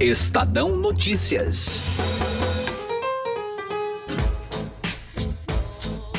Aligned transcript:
Estadão 0.00 0.78
Notícias. 0.78 1.82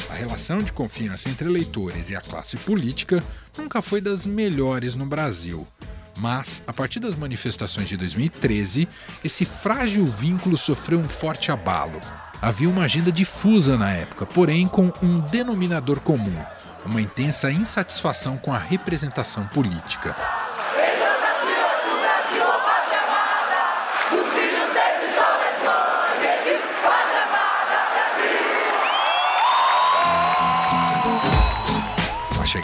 A 0.07 0.13
relação 0.13 0.61
de 0.61 0.71
confiança 0.71 1.29
entre 1.29 1.49
eleitores 1.49 2.11
e 2.11 2.15
a 2.15 2.21
classe 2.21 2.57
política 2.57 3.23
nunca 3.57 3.81
foi 3.81 3.99
das 3.99 4.27
melhores 4.27 4.93
no 4.93 5.03
Brasil. 5.03 5.67
Mas, 6.15 6.61
a 6.67 6.71
partir 6.71 6.99
das 6.99 7.15
manifestações 7.15 7.89
de 7.89 7.97
2013, 7.97 8.87
esse 9.25 9.45
frágil 9.45 10.05
vínculo 10.05 10.59
sofreu 10.59 10.99
um 10.99 11.09
forte 11.09 11.51
abalo. 11.51 11.99
Havia 12.39 12.69
uma 12.69 12.83
agenda 12.83 13.11
difusa 13.11 13.79
na 13.79 13.89
época, 13.93 14.27
porém 14.27 14.67
com 14.67 14.93
um 15.01 15.21
denominador 15.21 16.01
comum: 16.01 16.37
uma 16.85 17.01
intensa 17.01 17.51
insatisfação 17.51 18.37
com 18.37 18.53
a 18.53 18.59
representação 18.59 19.47
política. 19.47 20.15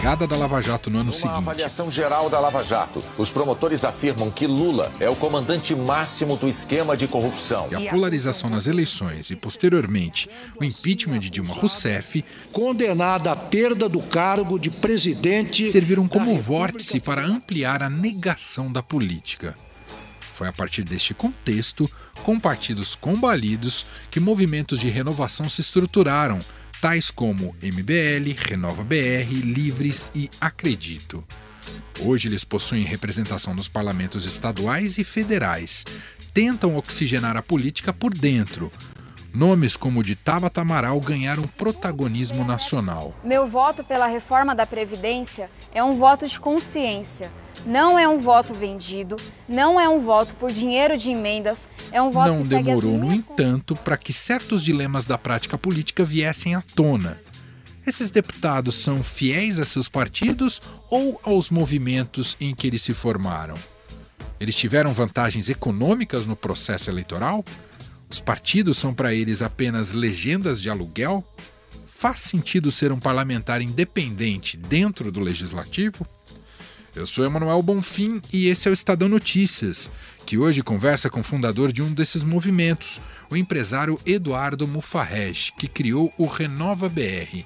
Chegada 0.08 0.26
da 0.26 0.38
Lava 0.38 0.62
Jato 0.62 0.90
no 0.90 1.00
ano 1.00 1.12
Uma 1.12 1.12
seguinte. 1.12 1.38
avaliação 1.38 1.92
geral 1.92 2.30
da 2.30 2.40
Lava 2.40 2.64
Jato. 2.64 3.04
Os 3.18 3.30
promotores 3.30 3.84
afirmam 3.84 4.32
que 4.32 4.48
Lula 4.48 4.90
é 5.02 5.10
o 5.10 5.16
comandante 5.18 5.76
máximo 5.76 6.38
do 6.38 6.48
esquema 6.48 6.96
de 6.96 7.10
corrupção. 7.10 7.68
E 7.72 7.88
a 7.88 7.92
polarização 7.92 8.50
nas 8.50 8.68
eleições 8.68 9.32
e, 9.32 9.36
posteriormente, 9.36 10.30
o 10.58 10.64
impeachment 10.64 11.20
de 11.20 11.30
Dilma 11.30 11.54
Rousseff, 11.54 12.24
condenada 12.54 13.34
à 13.34 13.36
perda 13.36 13.90
do 13.90 14.02
cargo 14.02 14.58
de 14.58 14.72
presidente, 14.72 15.66
serviram 15.66 16.08
como 16.08 16.40
vórtice 16.40 17.02
para 17.02 17.26
ampliar 17.26 17.84
a 17.84 17.90
negação 17.90 18.72
da 18.72 18.82
política. 18.82 19.58
Foi 20.32 20.48
a 20.48 20.54
partir 20.54 20.84
deste 20.84 21.14
contexto, 21.14 21.90
com 22.24 22.40
partidos 22.40 22.96
combalidos, 22.96 23.86
que 24.10 24.22
movimentos 24.22 24.80
de 24.80 24.88
renovação 24.88 25.50
se 25.50 25.60
estruturaram, 25.60 26.40
tais 26.82 27.10
como 27.10 27.56
MBL, 27.62 28.36
Renova 28.38 28.84
BR, 28.84 29.32
Livres 29.44 30.12
e 30.14 30.30
Acredito. 30.40 31.24
Hoje 32.00 32.28
eles 32.28 32.44
possuem 32.44 32.84
representação 32.84 33.54
nos 33.54 33.68
parlamentos 33.68 34.26
estaduais 34.26 34.98
e 34.98 35.04
federais. 35.04 35.84
Tentam 36.34 36.78
oxigenar 36.78 37.36
a 37.36 37.42
política 37.42 37.92
por 37.92 38.14
dentro. 38.14 38.72
Nomes 39.38 39.78
como 39.78 40.00
o 40.00 40.04
de 40.04 40.16
Tabata 40.16 40.62
Amaral 40.62 41.00
ganharam 41.00 41.44
protagonismo 41.44 42.44
nacional. 42.44 43.14
Meu 43.24 43.46
voto 43.46 43.84
pela 43.84 44.08
reforma 44.08 44.56
da 44.56 44.66
Previdência 44.66 45.48
é 45.72 45.84
um 45.84 45.96
voto 45.96 46.28
de 46.28 46.40
consciência 46.40 47.32
não 47.66 47.98
é 47.98 48.08
um 48.08 48.20
voto 48.20 48.54
vendido, 48.54 49.16
não 49.50 49.80
é 49.80 49.90
um 49.90 50.00
voto 50.00 50.34
por 50.36 50.52
dinheiro 50.52 50.98
de 50.98 51.10
emendas, 51.10 51.70
é 51.92 52.02
um 52.02 52.12
voto 52.12 52.34
não 52.34 52.42
que 52.44 52.48
demorou, 52.48 52.98
no 52.98 53.12
entanto, 53.12 53.76
para 53.76 53.98
que 53.98 54.14
certos 54.14 54.64
dilemas 54.64 55.06
da 55.06 55.18
prática 55.18 55.58
política 55.58 56.06
viessem 56.06 56.56
à 56.56 56.62
tona. 56.62 57.20
Esses 57.86 58.12
deputados 58.12 58.76
são 58.76 59.04
fiéis 59.04 59.60
a 59.60 59.66
seus 59.66 59.90
partidos 59.90 60.62
ou 60.90 61.20
aos 61.24 61.50
movimentos 61.50 62.38
em 62.40 62.54
que 62.54 62.68
eles 62.68 62.84
se 62.84 62.94
formaram? 62.94 63.56
Eles 64.40 64.56
tiveram 64.56 64.94
vantagens 64.94 65.50
econômicas 65.50 66.26
no 66.26 66.36
processo 66.36 66.90
eleitoral? 66.90 67.44
Os 68.10 68.20
partidos 68.20 68.78
são 68.78 68.94
para 68.94 69.14
eles 69.14 69.42
apenas 69.42 69.94
legendas 69.94 70.62
de 70.62 70.70
aluguel? 70.70 71.24
Faz 71.88 72.20
sentido 72.20 72.72
ser 72.72 72.92
um 72.92 73.00
parlamentar 73.00 73.62
independente 73.62 74.56
dentro 74.56 75.12
do 75.12 75.20
legislativo? 75.20 76.08
Eu 76.96 77.06
sou 77.06 77.24
Emanuel 77.24 77.62
Bonfim 77.62 78.22
e 78.34 78.48
esse 78.48 78.68
é 78.68 78.72
o 78.72 78.74
Estadão 78.74 79.08
Notícias, 79.08 79.90
que 80.26 80.38
hoje 80.38 80.64
conversa 80.64 81.10
com 81.10 81.20
o 81.20 81.24
fundador 81.24 81.72
de 81.72 81.84
um 81.84 81.94
desses 81.94 82.24
movimentos, 82.24 83.00
o 83.30 83.38
empresário 83.38 84.00
Eduardo 84.06 84.68
Mufarrej, 84.68 85.52
que 85.60 85.68
criou 85.68 86.12
o 86.18 86.26
Renova 86.26 86.90
BR. 86.90 87.46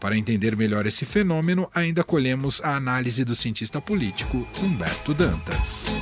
Para 0.00 0.16
entender 0.16 0.56
melhor 0.56 0.86
esse 0.86 1.04
fenômeno, 1.04 1.68
ainda 1.74 2.04
colhemos 2.04 2.60
a 2.62 2.76
análise 2.76 3.24
do 3.24 3.34
cientista 3.34 3.80
político 3.80 4.46
Humberto 4.62 5.12
Dantas. 5.12 5.94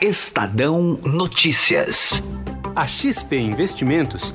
Estadão 0.00 0.98
Notícias. 1.06 2.22
A 2.74 2.86
XP 2.86 3.38
Investimentos 3.38 4.34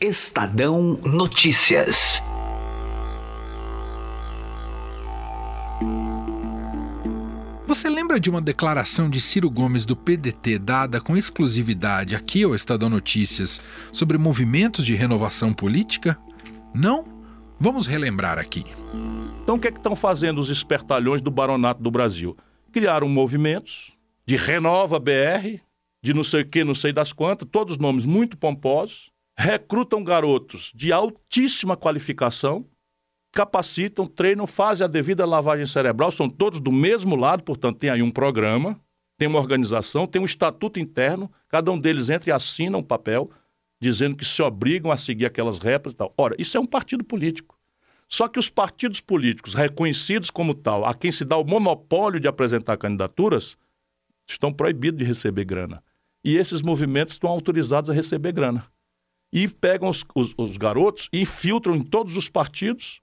Estadão 0.00 0.98
Notícias. 1.04 2.22
Você 7.66 7.88
lembra 7.90 8.20
de 8.20 8.30
uma 8.30 8.40
declaração 8.40 9.10
de 9.10 9.20
Ciro 9.20 9.50
Gomes 9.50 9.84
do 9.84 9.96
PDT 9.96 10.58
dada 10.58 11.00
com 11.00 11.16
exclusividade 11.16 12.14
aqui 12.14 12.44
ao 12.44 12.54
Estadão 12.54 12.88
Notícias 12.88 13.60
sobre 13.92 14.16
movimentos 14.16 14.86
de 14.86 14.94
renovação 14.94 15.52
política? 15.52 16.18
Não? 16.74 17.04
Vamos 17.58 17.86
relembrar 17.86 18.38
aqui. 18.38 18.64
Então, 19.42 19.56
o 19.56 19.58
que 19.58 19.68
é 19.68 19.70
que 19.70 19.78
estão 19.78 19.96
fazendo 19.96 20.38
os 20.38 20.50
espertalhões 20.50 21.20
do 21.22 21.30
Baronato 21.30 21.82
do 21.82 21.90
Brasil? 21.90 22.36
Criaram 22.72 23.08
movimentos 23.08 23.92
de 24.26 24.36
Renova 24.36 24.98
BR, 24.98 25.60
de 26.02 26.12
não 26.14 26.24
sei 26.24 26.42
o 26.42 26.48
que, 26.48 26.64
não 26.64 26.74
sei 26.74 26.92
das 26.92 27.12
quantas, 27.12 27.48
todos 27.50 27.78
nomes 27.78 28.04
muito 28.04 28.36
pomposos, 28.36 29.10
recrutam 29.36 30.02
garotos 30.02 30.72
de 30.74 30.92
altíssima 30.92 31.76
qualificação, 31.76 32.66
capacitam, 33.32 34.06
treinam, 34.06 34.46
fazem 34.46 34.84
a 34.84 34.88
devida 34.88 35.26
lavagem 35.26 35.66
cerebral, 35.66 36.10
são 36.10 36.28
todos 36.28 36.58
do 36.58 36.72
mesmo 36.72 37.14
lado, 37.14 37.42
portanto, 37.42 37.78
tem 37.78 37.90
aí 37.90 38.00
um 38.00 38.10
programa, 38.10 38.80
tem 39.18 39.28
uma 39.28 39.38
organização, 39.38 40.06
tem 40.06 40.22
um 40.22 40.24
estatuto 40.24 40.80
interno, 40.80 41.30
cada 41.48 41.70
um 41.70 41.78
deles 41.78 42.08
entra 42.08 42.30
e 42.30 42.32
assina 42.32 42.78
um 42.78 42.82
papel 42.82 43.30
dizendo 43.78 44.16
que 44.16 44.24
se 44.24 44.40
obrigam 44.40 44.90
a 44.90 44.96
seguir 44.96 45.26
aquelas 45.26 45.58
regras 45.58 45.92
e 45.92 45.96
tal. 45.96 46.14
Ora, 46.16 46.34
isso 46.38 46.56
é 46.56 46.60
um 46.60 46.64
partido 46.64 47.04
político. 47.04 47.58
Só 48.08 48.26
que 48.26 48.38
os 48.38 48.48
partidos 48.48 49.00
políticos 49.00 49.52
reconhecidos 49.52 50.30
como 50.30 50.54
tal, 50.54 50.86
a 50.86 50.94
quem 50.94 51.12
se 51.12 51.24
dá 51.24 51.36
o 51.36 51.44
monopólio 51.44 52.18
de 52.18 52.28
apresentar 52.28 52.78
candidaturas, 52.78 53.58
estão 54.26 54.50
proibidos 54.50 54.98
de 54.98 55.04
receber 55.04 55.44
grana. 55.44 55.82
E 56.24 56.36
esses 56.36 56.62
movimentos 56.62 57.14
estão 57.14 57.28
autorizados 57.28 57.90
a 57.90 57.92
receber 57.92 58.32
grana 58.32 58.66
e 59.32 59.48
pegam 59.48 59.88
os, 59.88 60.04
os, 60.14 60.34
os 60.36 60.56
garotos 60.56 61.08
e 61.12 61.20
infiltram 61.20 61.74
em 61.74 61.82
todos 61.82 62.16
os 62.16 62.28
partidos 62.28 63.00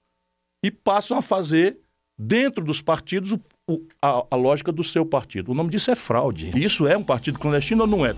e 0.64 0.70
passam 0.70 1.18
a 1.18 1.22
fazer, 1.22 1.78
dentro 2.18 2.64
dos 2.64 2.80
partidos, 2.80 3.32
o, 3.32 3.40
o, 3.68 3.86
a, 4.00 4.26
a 4.30 4.36
lógica 4.36 4.72
do 4.72 4.82
seu 4.82 5.04
partido. 5.04 5.52
O 5.52 5.54
nome 5.54 5.70
disso 5.70 5.90
é 5.90 5.94
fraude. 5.94 6.50
Isso 6.56 6.86
é 6.86 6.96
um 6.96 7.04
partido 7.04 7.38
clandestino 7.38 7.82
ou 7.82 7.86
não 7.86 8.06
é? 8.06 8.14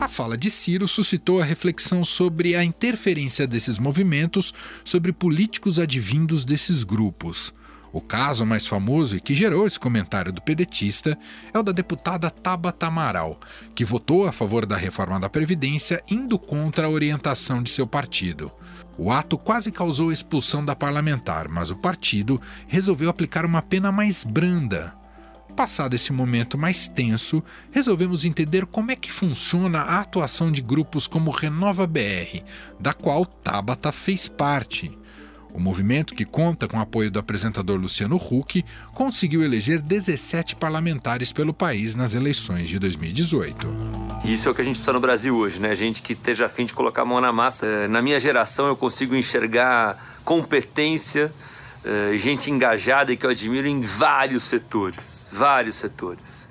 A 0.00 0.08
fala 0.08 0.38
de 0.38 0.50
Ciro 0.50 0.88
suscitou 0.88 1.40
a 1.40 1.44
reflexão 1.44 2.02
sobre 2.02 2.56
a 2.56 2.64
interferência 2.64 3.46
desses 3.46 3.78
movimentos 3.78 4.54
sobre 4.82 5.12
políticos 5.12 5.78
advindos 5.78 6.44
desses 6.44 6.82
grupos. 6.84 7.52
O 7.92 8.00
caso 8.00 8.44
mais 8.44 8.66
famoso 8.66 9.16
e 9.16 9.20
que 9.20 9.34
gerou 9.34 9.66
esse 9.66 9.80
comentário 9.80 10.32
do 10.32 10.42
pedetista 10.42 11.18
é 11.52 11.58
o 11.58 11.62
da 11.62 11.72
deputada 11.72 12.30
Tabata 12.30 12.86
Amaral, 12.86 13.40
que 13.74 13.84
votou 13.84 14.26
a 14.26 14.32
favor 14.32 14.66
da 14.66 14.76
reforma 14.76 15.18
da 15.18 15.28
Previdência 15.28 16.02
indo 16.10 16.38
contra 16.38 16.86
a 16.86 16.90
orientação 16.90 17.62
de 17.62 17.70
seu 17.70 17.86
partido. 17.86 18.52
O 18.98 19.10
ato 19.10 19.38
quase 19.38 19.70
causou 19.70 20.10
a 20.10 20.12
expulsão 20.12 20.64
da 20.64 20.76
parlamentar, 20.76 21.48
mas 21.48 21.70
o 21.70 21.76
partido 21.76 22.40
resolveu 22.66 23.08
aplicar 23.08 23.46
uma 23.46 23.62
pena 23.62 23.92
mais 23.92 24.24
branda. 24.24 24.94
Passado 25.56 25.94
esse 25.94 26.12
momento 26.12 26.58
mais 26.58 26.88
tenso, 26.88 27.42
resolvemos 27.70 28.24
entender 28.24 28.66
como 28.66 28.90
é 28.90 28.96
que 28.96 29.10
funciona 29.10 29.80
a 29.80 30.00
atuação 30.00 30.52
de 30.52 30.60
grupos 30.60 31.06
como 31.06 31.30
Renova 31.30 31.86
BR, 31.86 32.42
da 32.78 32.92
qual 32.92 33.24
Tabata 33.24 33.90
fez 33.90 34.28
parte. 34.28 34.97
O 35.52 35.60
movimento, 35.60 36.14
que 36.14 36.24
conta 36.24 36.68
com 36.68 36.76
o 36.76 36.80
apoio 36.80 37.10
do 37.10 37.18
apresentador 37.18 37.78
Luciano 37.78 38.16
Huck, 38.16 38.64
conseguiu 38.94 39.42
eleger 39.42 39.80
17 39.80 40.56
parlamentares 40.56 41.32
pelo 41.32 41.52
país 41.52 41.94
nas 41.94 42.14
eleições 42.14 42.68
de 42.68 42.78
2018. 42.78 43.66
Isso 44.24 44.48
é 44.48 44.52
o 44.52 44.54
que 44.54 44.60
a 44.60 44.64
gente 44.64 44.76
precisa 44.76 44.92
no 44.92 45.00
Brasil 45.00 45.34
hoje, 45.34 45.58
né? 45.58 45.74
Gente 45.74 46.02
que 46.02 46.12
esteja 46.12 46.46
afim 46.46 46.64
de 46.64 46.74
colocar 46.74 47.02
a 47.02 47.04
mão 47.04 47.20
na 47.20 47.32
massa. 47.32 47.88
Na 47.88 48.02
minha 48.02 48.20
geração, 48.20 48.66
eu 48.66 48.76
consigo 48.76 49.16
enxergar 49.16 50.20
competência 50.24 51.32
é, 51.84 52.16
gente 52.18 52.50
engajada 52.50 53.12
e 53.12 53.16
que 53.16 53.24
eu 53.24 53.30
admiro 53.30 53.66
em 53.66 53.80
vários 53.80 54.44
setores, 54.44 55.30
vários 55.32 55.76
setores. 55.76 56.48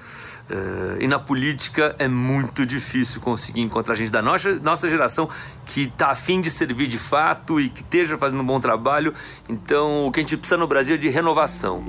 É, 0.49 1.03
e 1.03 1.07
na 1.07 1.19
política 1.19 1.95
é 1.99 2.07
muito 2.07 2.65
difícil 2.65 3.19
conseguir 3.19 3.61
encontrar 3.61 3.95
gente 3.95 4.11
da 4.11 4.21
nossa, 4.21 4.59
nossa 4.59 4.87
geração 4.87 5.29
que 5.65 5.83
está 5.83 6.11
afim 6.11 6.39
de 6.39 6.49
servir 6.49 6.87
de 6.87 6.97
fato 6.97 7.59
e 7.59 7.69
que 7.69 7.81
esteja 7.81 8.17
fazendo 8.17 8.41
um 8.41 8.45
bom 8.45 8.59
trabalho. 8.59 9.13
Então, 9.49 10.07
o 10.07 10.11
que 10.11 10.19
a 10.19 10.23
gente 10.23 10.37
precisa 10.37 10.57
no 10.57 10.67
Brasil 10.67 10.95
é 10.95 10.97
de 10.97 11.09
renovação. 11.09 11.83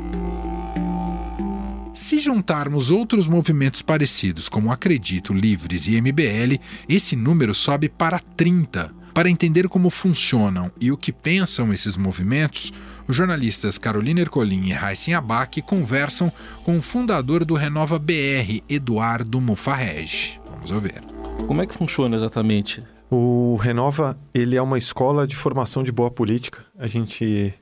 Se 1.94 2.20
juntarmos 2.20 2.92
outros 2.92 3.26
movimentos 3.26 3.82
parecidos, 3.82 4.48
como 4.48 4.70
Acredito, 4.70 5.34
Livres 5.34 5.88
e 5.88 6.00
MBL, 6.00 6.60
esse 6.88 7.16
número 7.16 7.52
sobe 7.52 7.88
para 7.88 8.20
30. 8.20 8.97
Para 9.14 9.28
entender 9.28 9.68
como 9.68 9.90
funcionam 9.90 10.70
e 10.80 10.92
o 10.92 10.96
que 10.96 11.12
pensam 11.12 11.72
esses 11.72 11.96
movimentos, 11.96 12.72
os 13.06 13.16
jornalistas 13.16 13.78
Carolina 13.78 14.20
Ercolim 14.20 14.68
e 14.68 14.72
Raíssen 14.72 15.14
Abac 15.14 15.60
conversam 15.62 16.32
com 16.64 16.78
o 16.78 16.82
fundador 16.82 17.44
do 17.44 17.54
Renova 17.54 17.98
BR, 17.98 18.62
Eduardo 18.68 19.40
Mufarrege. 19.40 20.40
Vamos 20.50 20.70
ouvir. 20.70 21.00
Como 21.46 21.62
é 21.62 21.66
que 21.66 21.74
funciona 21.74 22.16
exatamente? 22.16 22.82
O 23.10 23.56
Renova, 23.56 24.18
ele 24.34 24.56
é 24.56 24.62
uma 24.62 24.76
escola 24.76 25.26
de 25.26 25.34
formação 25.34 25.82
de 25.82 25.90
boa 25.90 26.10
política. 26.10 26.64
A 26.78 26.86
gente 26.86 27.54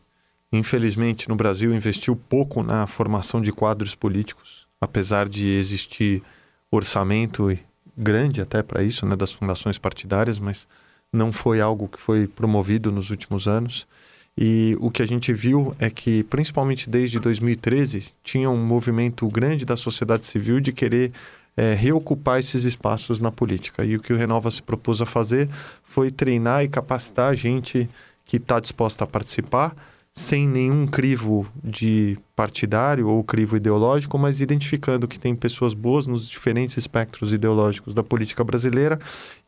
Infelizmente, 0.52 1.28
no 1.28 1.37
Brasil, 1.37 1.75
investiu 1.75 2.16
pouco 2.16 2.62
na 2.62 2.87
formação 2.87 3.40
de 3.40 3.52
quadros 3.52 3.94
políticos, 3.94 4.66
apesar 4.81 5.28
de 5.28 5.48
existir 5.48 6.22
orçamento 6.70 7.56
grande 7.96 8.40
até 8.40 8.62
para 8.62 8.82
isso, 8.82 9.04
né, 9.06 9.16
das 9.16 9.32
fundações 9.32 9.78
partidárias, 9.78 10.38
mas 10.38 10.69
não 11.12 11.32
foi 11.32 11.61
algo 11.61 11.88
que 11.88 12.00
foi 12.00 12.26
promovido 12.26 12.91
nos 12.91 13.11
últimos 13.11 13.47
anos. 13.47 13.87
E 14.38 14.76
o 14.81 14.91
que 14.91 15.03
a 15.03 15.06
gente 15.06 15.32
viu 15.32 15.75
é 15.79 15.88
que, 15.88 16.23
principalmente 16.25 16.91
desde 16.91 17.19
2013, 17.19 18.12
tinha 18.23 18.50
um 18.50 18.62
movimento 18.64 19.26
grande 19.29 19.64
da 19.64 19.76
sociedade 19.76 20.26
civil 20.26 20.61
de 20.61 20.73
querer 20.73 21.12
é, 21.56 21.73
reocupar 21.73 22.38
esses 22.38 22.64
espaços 22.64 23.19
na 23.19 23.32
política. 23.32 23.82
E 23.82 23.97
o 23.97 24.00
que 24.00 24.12
o 24.12 24.17
Renova 24.17 24.50
se 24.50 24.62
propôs 24.62 25.00
a 25.00 25.06
fazer 25.06 25.49
foi 25.85 26.11
treinar 26.11 26.62
e 26.62 26.69
capacitar 26.69 27.31
a 27.31 27.35
gente 27.35 27.88
que 28.26 28.37
está 28.37 28.61
disposta 28.61 29.05
a 29.05 29.06
participar 29.06 29.75
sem 30.19 30.49
nenhum 30.49 30.87
crivo 30.87 31.47
de 31.63 32.19
partidário 32.35 33.07
ou 33.07 33.23
crivo 33.23 33.55
ideológico, 33.55 34.19
mas 34.19 34.41
identificando 34.41 35.07
que 35.07 35.21
tem 35.21 35.37
pessoas 35.37 35.75
boas 35.75 36.07
nos 36.07 36.27
diferentes 36.27 36.79
espectros 36.79 37.35
ideológicos 37.35 37.93
da 37.93 38.03
política 38.03 38.43
brasileira 38.43 38.99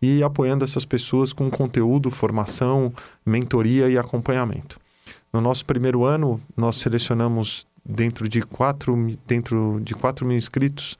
e 0.01 0.23
apoiando 0.23 0.67
essas 0.67 0.85
pessoas 0.85 1.33
com 1.33 1.51
conteúdo, 1.51 2.11
formação, 2.11 2.93
mentoria 3.25 3.89
e 3.89 3.97
acompanhamento. 3.97 4.79
No 5.33 5.41
nosso 5.41 5.65
primeiro 5.65 6.05
ano, 6.05 6.39
nós 6.55 6.77
selecionamos 6.77 7.67
dentro 7.83 8.29
de 8.29 8.43
4, 8.43 9.17
dentro 9.27 9.81
de 9.83 9.95
4 9.95 10.27
mil 10.27 10.37
inscritos 10.37 10.99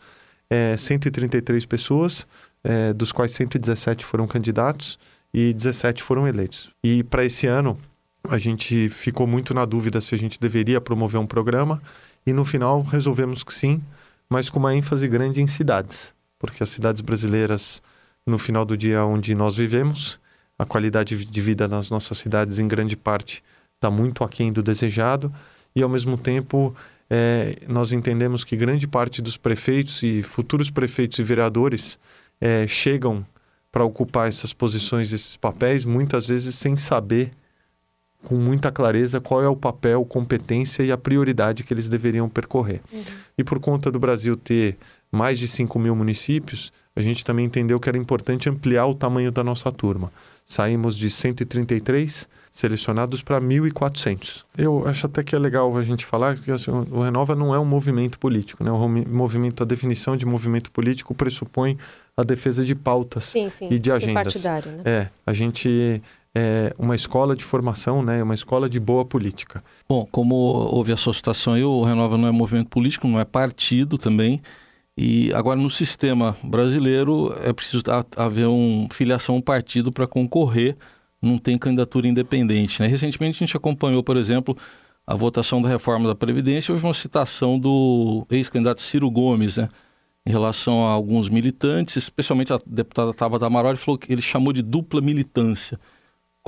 é, 0.49 0.79
133 0.79 1.67
pessoas, 1.67 2.27
é, 2.65 2.95
dos 2.95 3.13
quais 3.13 3.33
117 3.33 4.07
foram 4.07 4.27
candidatos 4.27 4.99
e 5.33 5.53
17 5.53 6.03
foram 6.03 6.27
eleitos. 6.27 6.71
E 6.83 7.03
para 7.03 7.23
esse 7.23 7.47
ano, 7.47 7.79
a 8.31 8.39
gente 8.39 8.89
ficou 8.89 9.27
muito 9.27 9.55
na 9.55 9.65
dúvida 9.65 10.01
se 10.01 10.15
a 10.15 10.19
gente 10.19 10.41
deveria 10.41 10.81
promover 10.81 11.21
um 11.21 11.27
programa 11.27 11.83
e 12.27 12.33
no 12.33 12.45
final 12.45 12.83
resolvemos 12.83 13.43
que 13.43 13.53
sim, 13.53 13.83
mas 14.29 14.51
com 14.51 14.59
uma 14.59 14.75
ênfase 14.75 15.09
grande 15.09 15.41
em 15.41 15.47
cidades, 15.47 16.13
porque 16.39 16.63
as 16.63 16.69
cidades 16.69 17.01
brasileiras, 17.01 17.83
no 18.27 18.39
final 18.39 18.65
do 18.65 18.77
dia 18.77 19.05
onde 19.05 19.35
nós 19.35 19.57
vivemos, 19.57 20.21
a 20.59 20.65
qualidade 20.65 21.25
de 21.25 21.41
vida 21.41 21.67
nas 21.67 21.89
nossas 21.89 22.19
cidades, 22.19 22.59
em 22.59 22.69
grande 22.69 22.97
parte, 22.97 23.43
está 23.77 23.91
muito 23.91 24.25
aquém 24.25 24.53
do 24.53 24.63
desejado 24.63 25.33
e, 25.75 25.83
ao 25.83 25.89
mesmo 25.89 26.19
tempo, 26.19 26.75
é, 27.09 27.57
nós 27.67 27.93
entendemos 27.93 28.45
que 28.45 28.57
grande 28.57 28.87
parte 28.87 29.23
dos 29.23 29.37
prefeitos 29.37 30.03
e 30.03 30.23
futuros 30.23 30.71
prefeitos 30.71 31.19
e 31.19 31.23
vereadores 31.23 31.99
é, 32.41 32.67
chegam 32.67 33.25
para 33.71 33.85
ocupar 33.85 34.29
essas 34.29 34.53
posições, 34.53 35.13
esses 35.13 35.37
papéis, 35.37 35.85
muitas 35.85 36.27
vezes 36.27 36.55
sem 36.57 36.77
saber 36.77 37.33
com 38.25 38.35
muita 38.37 38.71
clareza 38.71 39.21
qual 39.21 39.43
é 39.43 39.49
o 39.49 39.57
papel, 39.57 40.05
competência 40.05 40.83
e 40.83 40.91
a 40.91 40.99
prioridade 40.99 41.63
que 41.63 41.73
eles 41.73 41.89
deveriam 41.89 42.29
percorrer. 42.29 42.81
Uhum. 42.93 43.03
E 43.37 43.45
por 43.45 43.61
conta 43.61 43.91
do 43.91 43.99
Brasil 43.99 44.37
ter 44.37 44.77
mais 45.11 45.39
de 45.39 45.49
5 45.49 45.79
mil 45.79 45.95
municípios, 45.95 46.73
a 46.95 47.01
gente 47.01 47.25
também 47.25 47.47
entendeu 47.47 47.79
que 47.79 47.89
era 47.89 47.97
importante 47.97 48.49
ampliar 48.49 48.87
o 48.87 48.95
tamanho 48.95 49.31
da 49.31 49.45
nossa 49.45 49.71
turma. 49.71 50.11
Saímos 50.45 50.97
de 50.97 51.09
133 51.09 52.29
selecionados 52.51 53.23
para 53.23 53.41
1.400. 53.41 54.45
Eu 54.57 54.87
acho 54.89 55.07
até 55.07 55.23
que 55.23 55.37
é 55.37 55.39
legal 55.39 55.77
a 55.77 55.83
gente 55.83 56.05
falar 56.05 56.37
que 56.37 56.51
assim, 56.51 56.71
o 56.71 57.03
Renova 57.03 57.37
não 57.37 57.55
é 57.55 57.59
um 57.59 57.65
movimento 57.65 58.19
político. 58.19 58.65
Né? 58.65 58.71
O 58.71 58.89
movimento, 58.89 59.63
a 59.63 59.67
definição 59.67 60.17
de 60.17 60.27
movimento 60.27 60.73
político 60.73 61.15
pressupõe 61.15 61.79
a 62.17 62.25
defesa 62.25 62.65
de 62.65 62.75
pautas 62.75 63.27
sim, 63.27 63.49
sim, 63.49 63.69
e 63.71 63.79
de 63.79 63.93
agendas. 63.93 64.45
Né? 64.45 64.83
É, 64.85 65.09
a 65.25 65.33
gente 65.33 66.03
é, 66.35 66.75
uma 66.79 66.95
escola 66.95 67.35
de 67.35 67.45
formação, 67.45 68.03
né, 68.03 68.23
uma 68.23 68.35
escola 68.35 68.69
de 68.69 68.79
boa 68.79 69.05
política. 69.05 69.63
Bom, 69.89 70.07
como 70.11 70.35
houve 70.35 70.93
a 70.93 70.97
sua 70.97 71.13
citação 71.13 71.55
aí, 71.55 71.65
o 71.65 71.83
Renova 71.83 72.17
não 72.17 72.29
é 72.29 72.31
movimento 72.31 72.69
político, 72.69 73.09
não 73.09 73.19
é 73.19 73.25
partido 73.25 73.99
também. 73.99 74.41
E 74.97 75.33
agora 75.33 75.59
no 75.59 75.71
sistema 75.71 76.37
brasileiro 76.43 77.33
é 77.45 77.53
preciso 77.53 77.85
haver 78.17 78.47
uma 78.49 78.89
filiação 78.91 79.37
a 79.37 79.39
um 79.39 79.41
partido 79.41 79.93
para 79.93 80.09
concorrer, 80.09 80.77
não 81.23 81.39
tem 81.39 81.57
candidatura 81.57 82.09
independente. 82.09 82.81
Né? 82.83 82.89
Recentemente 82.89 83.37
a 83.37 83.47
gente 83.47 83.57
acompanhou, 83.57 84.03
por 84.03 84.17
exemplo, 84.17 84.57
a 85.07 85.15
votação 85.15 85.63
da 85.63 85.69
reforma 85.69 86.09
da 86.09 86.15
Previdência, 86.15 86.73
houve 86.73 86.85
uma 86.85 86.95
citação 86.95 87.59
do 87.59 88.27
ex-candidato 88.29 88.83
Ciro 88.83 89.11
Gomes, 89.11 89.57
né? 89.57 89.69
em 90.27 90.31
relação 90.31 90.85
a 90.85 90.91
alguns 90.91 91.29
militantes, 91.29 91.97
especialmente 91.97 92.53
a 92.53 92.59
deputada 92.67 93.15
Tabata 93.15 93.47
Amaral, 93.47 93.71
ele 93.71 93.79
falou 93.79 93.97
que 93.97 94.13
ele 94.13 94.21
chamou 94.21 94.53
de 94.53 94.63
dupla 94.63 95.01
militância. 95.01 95.81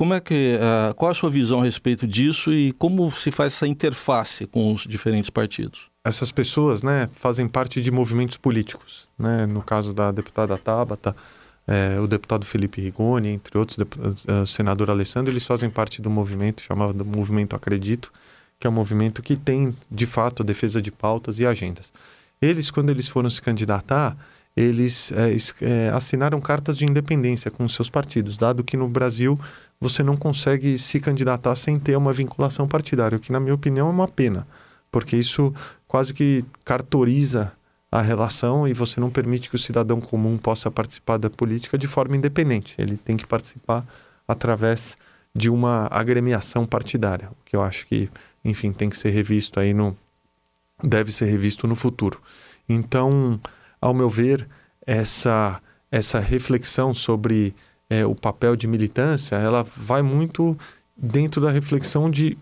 Como 0.01 0.15
é 0.15 0.19
que, 0.19 0.55
uh, 0.55 0.95
qual 0.95 1.11
a 1.11 1.13
sua 1.13 1.29
visão 1.29 1.61
a 1.61 1.63
respeito 1.63 2.07
disso 2.07 2.51
e 2.51 2.71
como 2.71 3.11
se 3.11 3.29
faz 3.29 3.53
essa 3.53 3.67
interface 3.67 4.47
com 4.47 4.73
os 4.73 4.81
diferentes 4.81 5.29
partidos? 5.29 5.91
Essas 6.03 6.31
pessoas, 6.31 6.81
né, 6.81 7.07
fazem 7.13 7.47
parte 7.47 7.79
de 7.79 7.91
movimentos 7.91 8.35
políticos, 8.35 9.07
né? 9.15 9.45
No 9.45 9.61
caso 9.61 9.93
da 9.93 10.11
deputada 10.11 10.57
Tabata, 10.57 11.15
é, 11.67 11.99
o 11.99 12.07
deputado 12.07 12.47
Felipe 12.47 12.81
Rigoni, 12.81 13.29
entre 13.29 13.55
outros, 13.55 13.77
o 13.77 14.43
senador 14.47 14.89
Alessandro, 14.89 15.31
eles 15.31 15.45
fazem 15.45 15.69
parte 15.69 16.01
do 16.01 16.09
movimento 16.09 16.63
chamado 16.63 17.05
Movimento 17.05 17.55
Acredito, 17.55 18.11
que 18.59 18.65
é 18.65 18.69
um 18.71 18.73
movimento 18.73 19.21
que 19.21 19.37
tem, 19.37 19.77
de 19.91 20.07
fato, 20.07 20.43
defesa 20.43 20.81
de 20.81 20.91
pautas 20.91 21.39
e 21.39 21.45
agendas. 21.45 21.93
Eles, 22.41 22.71
quando 22.71 22.89
eles 22.89 23.07
foram 23.07 23.29
se 23.29 23.39
candidatar, 23.39 24.17
eles 24.57 25.11
é, 25.11 25.35
é, 25.61 25.89
assinaram 25.89 26.41
cartas 26.41 26.75
de 26.75 26.85
independência 26.85 27.51
com 27.51 27.67
seus 27.67 27.89
partidos, 27.89 28.35
dado 28.35 28.63
que 28.63 28.75
no 28.75 28.87
Brasil 28.87 29.39
você 29.81 30.03
não 30.03 30.15
consegue 30.15 30.77
se 30.77 30.99
candidatar 30.99 31.55
sem 31.55 31.79
ter 31.79 31.97
uma 31.97 32.13
vinculação 32.13 32.67
partidária, 32.67 33.17
o 33.17 33.19
que, 33.19 33.31
na 33.31 33.39
minha 33.39 33.55
opinião, 33.55 33.87
é 33.87 33.89
uma 33.89 34.07
pena, 34.07 34.47
porque 34.91 35.17
isso 35.17 35.51
quase 35.87 36.13
que 36.13 36.45
cartoriza 36.63 37.51
a 37.91 37.99
relação 37.99 38.67
e 38.67 38.73
você 38.73 38.99
não 38.99 39.09
permite 39.09 39.49
que 39.49 39.55
o 39.55 39.59
cidadão 39.59 39.99
comum 39.99 40.37
possa 40.37 40.69
participar 40.69 41.17
da 41.17 41.29
política 41.29 41.77
de 41.77 41.87
forma 41.87 42.15
independente. 42.15 42.75
Ele 42.77 42.95
tem 42.95 43.17
que 43.17 43.25
participar 43.27 43.85
através 44.25 44.95
de 45.35 45.49
uma 45.49 45.87
agremiação 45.91 46.65
partidária, 46.65 47.29
o 47.31 47.35
que 47.43 47.55
eu 47.55 47.63
acho 47.63 47.87
que, 47.87 48.09
enfim, 48.45 48.71
tem 48.71 48.89
que 48.89 48.97
ser 48.97 49.09
revisto 49.09 49.59
aí 49.59 49.73
no 49.73 49.97
deve 50.83 51.11
ser 51.11 51.25
revisto 51.25 51.67
no 51.67 51.75
futuro. 51.75 52.21
Então, 52.67 53.39
ao 53.79 53.93
meu 53.93 54.09
ver, 54.09 54.47
essa 54.85 55.61
essa 55.91 56.19
reflexão 56.19 56.93
sobre 56.93 57.53
é, 57.91 58.05
o 58.05 58.15
papel 58.15 58.55
de 58.55 58.67
militância, 58.67 59.35
ela 59.35 59.63
vai 59.63 60.01
muito 60.01 60.57
dentro 60.95 61.41
da 61.41 61.51
reflexão 61.51 62.09
de 62.09 62.37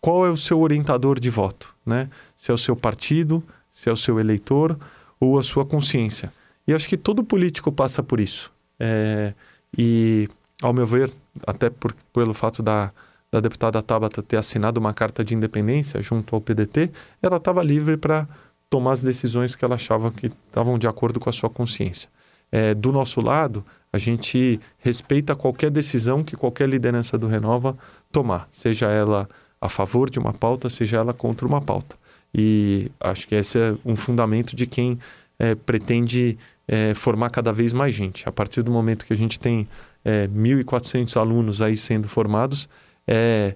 qual 0.00 0.26
é 0.26 0.28
o 0.28 0.36
seu 0.36 0.60
orientador 0.60 1.20
de 1.20 1.30
voto, 1.30 1.72
né? 1.86 2.10
Se 2.36 2.50
é 2.50 2.54
o 2.54 2.58
seu 2.58 2.74
partido, 2.74 3.40
se 3.70 3.88
é 3.88 3.92
o 3.92 3.96
seu 3.96 4.18
eleitor 4.18 4.76
ou 5.20 5.38
a 5.38 5.42
sua 5.44 5.64
consciência. 5.64 6.32
E 6.66 6.74
acho 6.74 6.88
que 6.88 6.96
todo 6.96 7.22
político 7.22 7.70
passa 7.70 8.02
por 8.02 8.18
isso. 8.18 8.52
É, 8.80 9.34
e, 9.78 10.28
ao 10.60 10.72
meu 10.72 10.84
ver, 10.84 11.08
até 11.46 11.70
por, 11.70 11.94
pelo 12.12 12.34
fato 12.34 12.60
da, 12.60 12.90
da 13.30 13.38
deputada 13.38 13.80
Tabata 13.80 14.20
ter 14.20 14.36
assinado 14.36 14.80
uma 14.80 14.92
carta 14.92 15.24
de 15.24 15.32
independência 15.32 16.02
junto 16.02 16.34
ao 16.34 16.40
PDT, 16.40 16.90
ela 17.22 17.36
estava 17.36 17.62
livre 17.62 17.96
para 17.96 18.28
tomar 18.68 18.94
as 18.94 19.02
decisões 19.02 19.54
que 19.54 19.64
ela 19.64 19.76
achava 19.76 20.10
que 20.10 20.26
estavam 20.26 20.76
de 20.76 20.88
acordo 20.88 21.20
com 21.20 21.30
a 21.30 21.32
sua 21.32 21.48
consciência. 21.48 22.10
É, 22.50 22.74
do 22.74 22.90
nosso 22.90 23.20
lado, 23.20 23.64
a 23.92 23.98
gente 23.98 24.58
respeita 24.78 25.34
qualquer 25.34 25.70
decisão 25.70 26.24
que 26.24 26.36
qualquer 26.36 26.68
liderança 26.68 27.18
do 27.18 27.26
Renova 27.26 27.76
tomar, 28.10 28.48
seja 28.50 28.90
ela 28.90 29.28
a 29.60 29.68
favor 29.68 30.10
de 30.10 30.18
uma 30.18 30.32
pauta, 30.32 30.68
seja 30.68 30.96
ela 30.96 31.12
contra 31.12 31.46
uma 31.46 31.60
pauta. 31.60 31.96
E 32.34 32.90
acho 32.98 33.28
que 33.28 33.34
esse 33.34 33.58
é 33.58 33.74
um 33.84 33.94
fundamento 33.94 34.56
de 34.56 34.66
quem 34.66 34.98
é, 35.38 35.54
pretende 35.54 36.38
é, 36.66 36.94
formar 36.94 37.30
cada 37.30 37.52
vez 37.52 37.72
mais 37.72 37.94
gente. 37.94 38.28
A 38.28 38.32
partir 38.32 38.62
do 38.62 38.70
momento 38.70 39.04
que 39.04 39.12
a 39.12 39.16
gente 39.16 39.38
tem 39.38 39.68
é, 40.04 40.26
1.400 40.28 41.16
alunos 41.20 41.60
aí 41.60 41.76
sendo 41.76 42.08
formados, 42.08 42.68
é, 43.06 43.54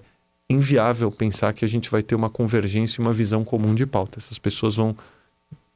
inviável 0.49 1.11
pensar 1.11 1.53
que 1.53 1.65
a 1.65 1.67
gente 1.67 1.89
vai 1.89 2.01
ter 2.01 2.15
uma 2.15 2.29
convergência 2.29 3.01
e 3.01 3.03
uma 3.03 3.11
visão 3.11 3.43
comum 3.43 3.75
de 3.75 3.85
pauta. 3.85 4.19
Essas 4.19 4.37
pessoas 4.37 4.75
vão, 4.75 4.95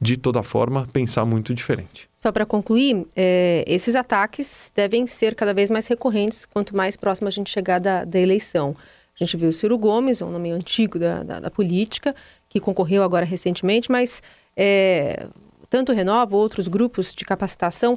de 0.02 0.16
toda 0.16 0.42
forma, 0.42 0.88
pensar 0.92 1.24
muito 1.24 1.54
diferente. 1.54 2.10
Só 2.16 2.32
para 2.32 2.44
concluir, 2.44 3.06
é, 3.14 3.62
esses 3.68 3.94
ataques 3.94 4.72
devem 4.74 5.06
ser 5.06 5.36
cada 5.36 5.54
vez 5.54 5.70
mais 5.70 5.86
recorrentes 5.86 6.44
quanto 6.44 6.76
mais 6.76 6.96
próximo 6.96 7.28
a 7.28 7.30
gente 7.30 7.48
chegar 7.48 7.78
da, 7.78 8.04
da 8.04 8.18
eleição. 8.18 8.74
A 9.14 9.24
gente 9.24 9.36
viu 9.36 9.50
o 9.50 9.52
Ciro 9.52 9.78
Gomes, 9.78 10.20
um 10.20 10.30
nome 10.30 10.50
antigo 10.50 10.98
da, 10.98 11.22
da, 11.22 11.38
da 11.38 11.50
política, 11.52 12.16
que 12.48 12.58
concorreu 12.58 13.04
agora 13.04 13.24
recentemente, 13.24 13.92
mas 13.92 14.20
é, 14.56 15.24
tanto 15.70 15.92
o 15.92 15.94
Renova, 15.94 16.34
outros 16.36 16.66
grupos 16.66 17.14
de 17.14 17.24
capacitação, 17.24 17.96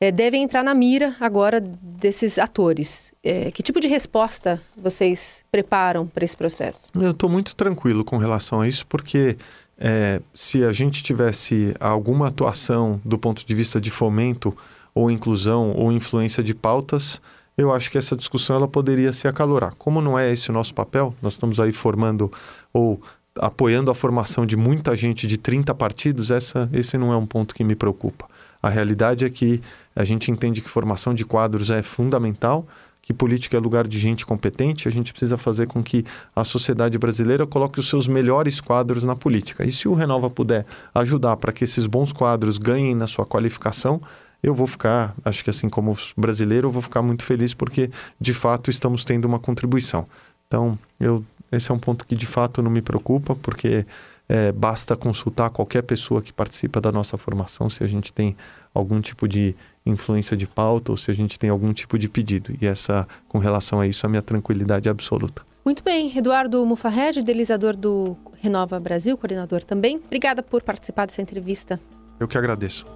é, 0.00 0.10
devem 0.10 0.42
entrar 0.42 0.62
na 0.62 0.74
mira 0.74 1.14
agora 1.20 1.60
desses 1.60 2.38
atores. 2.38 3.12
É, 3.22 3.50
que 3.50 3.62
tipo 3.62 3.78
de 3.78 3.88
resposta 3.88 4.58
vocês 4.74 5.44
preparam 5.52 6.06
para 6.06 6.24
esse 6.24 6.36
processo? 6.36 6.86
Eu 6.94 7.10
estou 7.10 7.28
muito 7.28 7.54
tranquilo 7.54 8.04
com 8.04 8.16
relação 8.16 8.62
a 8.62 8.68
isso, 8.68 8.86
porque 8.86 9.36
é, 9.78 10.20
se 10.32 10.64
a 10.64 10.72
gente 10.72 11.02
tivesse 11.02 11.74
alguma 11.78 12.28
atuação 12.28 13.00
do 13.04 13.18
ponto 13.18 13.44
de 13.44 13.54
vista 13.54 13.80
de 13.80 13.90
fomento 13.90 14.56
ou 14.94 15.10
inclusão 15.10 15.72
ou 15.72 15.92
influência 15.92 16.42
de 16.42 16.54
pautas, 16.54 17.20
eu 17.56 17.72
acho 17.72 17.90
que 17.90 17.98
essa 17.98 18.16
discussão 18.16 18.56
ela 18.56 18.68
poderia 18.68 19.12
se 19.12 19.26
acalorar. 19.26 19.74
Como 19.76 20.00
não 20.00 20.18
é 20.18 20.30
esse 20.30 20.50
o 20.50 20.52
nosso 20.52 20.74
papel, 20.74 21.14
nós 21.22 21.34
estamos 21.34 21.58
aí 21.58 21.72
formando 21.72 22.30
ou 22.72 23.00
apoiando 23.38 23.90
a 23.90 23.94
formação 23.94 24.46
de 24.46 24.56
muita 24.56 24.96
gente 24.96 25.26
de 25.26 25.36
30 25.36 25.74
partidos, 25.74 26.30
essa, 26.30 26.68
esse 26.72 26.96
não 26.96 27.12
é 27.12 27.16
um 27.16 27.26
ponto 27.26 27.54
que 27.54 27.62
me 27.62 27.74
preocupa. 27.74 28.26
A 28.62 28.68
realidade 28.68 29.24
é 29.24 29.30
que 29.30 29.60
a 29.94 30.04
gente 30.04 30.30
entende 30.30 30.60
que 30.60 30.68
formação 30.68 31.14
de 31.14 31.24
quadros 31.24 31.70
é 31.70 31.82
fundamental, 31.82 32.66
que 33.06 33.14
política 33.14 33.56
é 33.56 33.60
lugar 33.60 33.86
de 33.86 34.00
gente 34.00 34.26
competente, 34.26 34.88
a 34.88 34.90
gente 34.90 35.12
precisa 35.12 35.36
fazer 35.36 35.68
com 35.68 35.80
que 35.80 36.04
a 36.34 36.42
sociedade 36.42 36.98
brasileira 36.98 37.46
coloque 37.46 37.78
os 37.78 37.88
seus 37.88 38.08
melhores 38.08 38.60
quadros 38.60 39.04
na 39.04 39.14
política. 39.14 39.64
E 39.64 39.70
se 39.70 39.86
o 39.86 39.94
Renova 39.94 40.28
puder 40.28 40.66
ajudar 40.92 41.36
para 41.36 41.52
que 41.52 41.62
esses 41.62 41.86
bons 41.86 42.12
quadros 42.12 42.58
ganhem 42.58 42.96
na 42.96 43.06
sua 43.06 43.24
qualificação, 43.24 44.02
eu 44.42 44.52
vou 44.52 44.66
ficar, 44.66 45.14
acho 45.24 45.44
que 45.44 45.50
assim 45.50 45.68
como 45.68 45.96
brasileiro, 46.16 46.66
eu 46.66 46.72
vou 46.72 46.82
ficar 46.82 47.00
muito 47.00 47.22
feliz 47.22 47.54
porque 47.54 47.92
de 48.20 48.34
fato 48.34 48.70
estamos 48.70 49.04
tendo 49.04 49.24
uma 49.24 49.38
contribuição. 49.38 50.04
Então, 50.48 50.76
eu, 50.98 51.24
esse 51.52 51.70
é 51.70 51.74
um 51.74 51.78
ponto 51.78 52.04
que 52.04 52.16
de 52.16 52.26
fato 52.26 52.60
não 52.60 52.72
me 52.72 52.82
preocupa, 52.82 53.36
porque 53.36 53.86
é, 54.28 54.50
basta 54.50 54.96
consultar 54.96 55.50
qualquer 55.50 55.82
pessoa 55.82 56.20
que 56.20 56.32
participa 56.32 56.80
da 56.80 56.90
nossa 56.90 57.16
formação 57.16 57.70
se 57.70 57.84
a 57.84 57.86
gente 57.86 58.12
tem 58.12 58.36
algum 58.76 59.00
tipo 59.00 59.26
de 59.26 59.54
influência 59.84 60.36
de 60.36 60.46
pauta 60.46 60.92
ou 60.92 60.96
se 60.96 61.10
a 61.10 61.14
gente 61.14 61.38
tem 61.38 61.50
algum 61.50 61.72
tipo 61.72 61.98
de 61.98 62.08
pedido. 62.08 62.54
E 62.60 62.66
essa, 62.66 63.06
com 63.28 63.38
relação 63.38 63.80
a 63.80 63.86
isso, 63.86 64.04
a 64.04 64.08
minha 64.08 64.22
tranquilidade 64.22 64.88
é 64.88 64.90
absoluta. 64.90 65.42
Muito 65.64 65.82
bem, 65.82 66.16
Eduardo 66.16 66.64
Mufarred, 66.64 67.20
idealizador 67.20 67.76
do 67.76 68.16
Renova 68.40 68.78
Brasil, 68.78 69.16
coordenador 69.16 69.64
também. 69.64 69.96
Obrigada 69.96 70.42
por 70.42 70.62
participar 70.62 71.06
dessa 71.06 71.22
entrevista. 71.22 71.80
Eu 72.20 72.28
que 72.28 72.38
agradeço. 72.38 72.86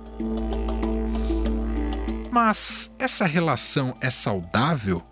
Mas 2.31 2.91
essa 2.99 3.27
relação 3.27 3.97
é 4.01 4.09
saudável? 4.09 5.03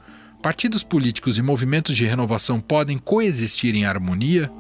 Partidos 0.41 0.85
políticos 0.85 1.37
e 1.37 1.43
movimentos 1.43 1.97
de 1.97 2.07
renovação 2.07 2.61
podem 2.61 2.97
coexistir 2.97 3.75
em 3.75 3.85
harmonia? 3.85 4.51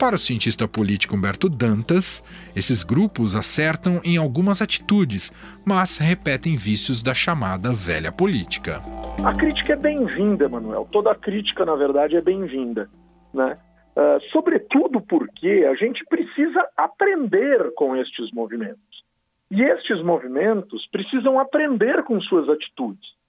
Para 0.00 0.16
o 0.16 0.18
cientista 0.18 0.66
político 0.66 1.14
Humberto 1.14 1.46
Dantas, 1.46 2.24
esses 2.56 2.82
grupos 2.82 3.36
acertam 3.36 4.00
em 4.02 4.16
algumas 4.16 4.62
atitudes, 4.62 5.30
mas 5.62 5.98
repetem 5.98 6.56
vícios 6.56 7.02
da 7.02 7.12
chamada 7.12 7.74
velha 7.74 8.10
política. 8.10 8.80
A 9.22 9.36
crítica 9.36 9.74
é 9.74 9.76
bem-vinda, 9.76 10.48
Manuel. 10.48 10.88
Toda 10.90 11.14
crítica, 11.14 11.66
na 11.66 11.74
verdade, 11.74 12.16
é 12.16 12.22
bem-vinda. 12.22 12.88
Né? 13.34 13.58
Uh, 13.94 14.18
sobretudo 14.32 15.02
porque 15.02 15.68
a 15.70 15.74
gente 15.74 16.02
precisa 16.06 16.66
aprender 16.78 17.70
com 17.74 17.94
estes 17.94 18.32
movimentos. 18.32 19.04
E 19.50 19.60
estes 19.60 20.02
movimentos 20.02 20.88
precisam 20.90 21.38
aprender 21.38 22.02
com 22.04 22.18
suas 22.22 22.48
atitudes. 22.48 23.19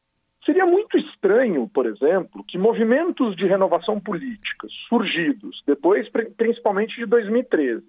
Seria 0.45 0.65
muito 0.65 0.97
estranho, 0.97 1.69
por 1.71 1.85
exemplo, 1.85 2.43
que 2.47 2.57
movimentos 2.57 3.35
de 3.35 3.47
renovação 3.47 3.99
política 3.99 4.67
surgidos 4.89 5.61
depois, 5.67 6.09
principalmente 6.35 6.95
de 6.95 7.05
2013, 7.05 7.85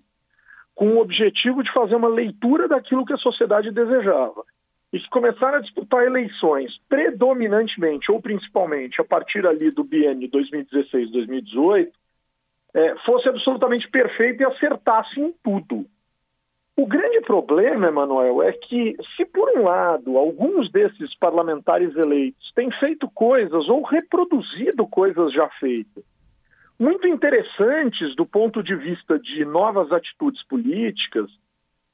com 0.75 0.89
o 0.89 1.01
objetivo 1.01 1.63
de 1.63 1.73
fazer 1.73 1.95
uma 1.95 2.09
leitura 2.09 2.69
daquilo 2.69 3.07
que 3.07 3.13
a 3.13 3.19
sociedade 3.19 3.71
desejava, 3.71 4.45
e 4.93 5.01
que 5.01 5.09
começaram 5.09 5.59
a 5.59 5.61
disputar 5.63 6.05
eleições 6.05 6.71
predominantemente 6.89 8.13
ou 8.13 8.21
principalmente 8.21 9.01
a 9.01 9.05
partir 9.05 9.47
ali 9.47 9.71
do 9.71 9.83
biênio 9.83 10.29
2016-2018, 10.29 11.91
é, 12.75 12.97
fosse 13.05 13.29
absolutamente 13.29 13.89
perfeito 13.91 14.43
e 14.43 14.45
acertasse 14.45 15.19
em 15.19 15.33
tudo. 15.43 15.87
O 16.75 16.87
grande 16.87 17.21
problema, 17.21 17.89
Emanuel, 17.89 18.43
é 18.43 18.53
que, 18.53 18.97
se 19.15 19.27
por 19.27 19.47
um 19.59 19.65
lado 19.65 20.17
alguns 20.17 20.71
desses 20.73 21.15
parlamentares 21.19 21.95
eleitos 21.95 22.51
têm 22.55 22.71
feito 22.73 23.11
coisas 23.11 23.69
ou 23.69 23.83
reproduzido 23.83 24.87
coisas 24.87 25.33
já 25.35 25.49
feitas, 25.61 26.03
muito 26.79 27.07
interessantes 27.07 28.17
do 28.17 28.25
ponto 28.25 28.63
de 28.63 28.75
vista 28.75 29.19
de 29.19 29.45
novas 29.45 29.93
atitudes 29.93 30.43
políticas, 30.49 31.31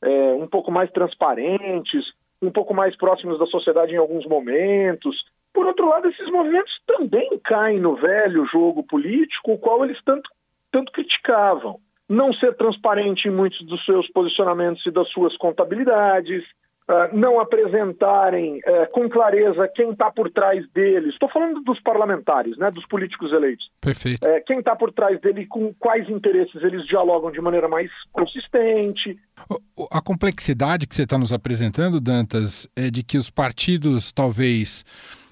é, 0.00 0.32
um 0.34 0.46
pouco 0.46 0.70
mais 0.70 0.90
transparentes, 0.92 2.04
um 2.40 2.52
pouco 2.52 2.72
mais 2.72 2.96
próximos 2.96 3.36
da 3.36 3.46
sociedade 3.46 3.92
em 3.92 3.98
alguns 3.98 4.24
momentos. 4.26 5.16
Por 5.52 5.66
outro 5.66 5.88
lado, 5.88 6.08
esses 6.08 6.30
movimentos 6.30 6.72
também 6.86 7.36
caem 7.42 7.80
no 7.80 7.96
velho 7.96 8.46
jogo 8.46 8.84
político, 8.84 9.54
o 9.54 9.58
qual 9.58 9.84
eles 9.84 10.00
tanto, 10.04 10.30
tanto 10.70 10.92
criticavam 10.92 11.80
não 12.08 12.32
ser 12.32 12.56
transparente 12.56 13.28
em 13.28 13.30
muitos 13.30 13.64
dos 13.66 13.84
seus 13.84 14.10
posicionamentos 14.10 14.84
e 14.86 14.90
das 14.90 15.08
suas 15.10 15.36
contabilidades, 15.36 16.42
uh, 16.88 17.16
não 17.16 17.38
apresentarem 17.38 18.58
uh, 18.58 18.90
com 18.92 19.08
clareza 19.08 19.68
quem 19.74 19.90
está 19.90 20.10
por 20.10 20.30
trás 20.30 20.66
deles. 20.72 21.12
Estou 21.12 21.28
falando 21.28 21.60
dos 21.60 21.80
parlamentares, 21.80 22.56
né, 22.56 22.70
dos 22.70 22.86
políticos 22.86 23.30
eleitos. 23.32 23.70
Perfeito. 23.80 24.26
Uh, 24.26 24.42
quem 24.46 24.60
está 24.60 24.74
por 24.74 24.90
trás 24.92 25.20
dele, 25.20 25.46
com 25.46 25.72
quais 25.74 26.08
interesses 26.08 26.62
eles 26.62 26.86
dialogam 26.86 27.30
de 27.30 27.40
maneira 27.40 27.68
mais 27.68 27.90
consistente. 28.10 29.18
A 29.92 30.00
complexidade 30.00 30.86
que 30.86 30.94
você 30.94 31.02
está 31.02 31.18
nos 31.18 31.32
apresentando, 31.32 32.00
Dantas, 32.00 32.66
é 32.74 32.90
de 32.90 33.02
que 33.02 33.18
os 33.18 33.30
partidos 33.30 34.10
talvez 34.10 34.84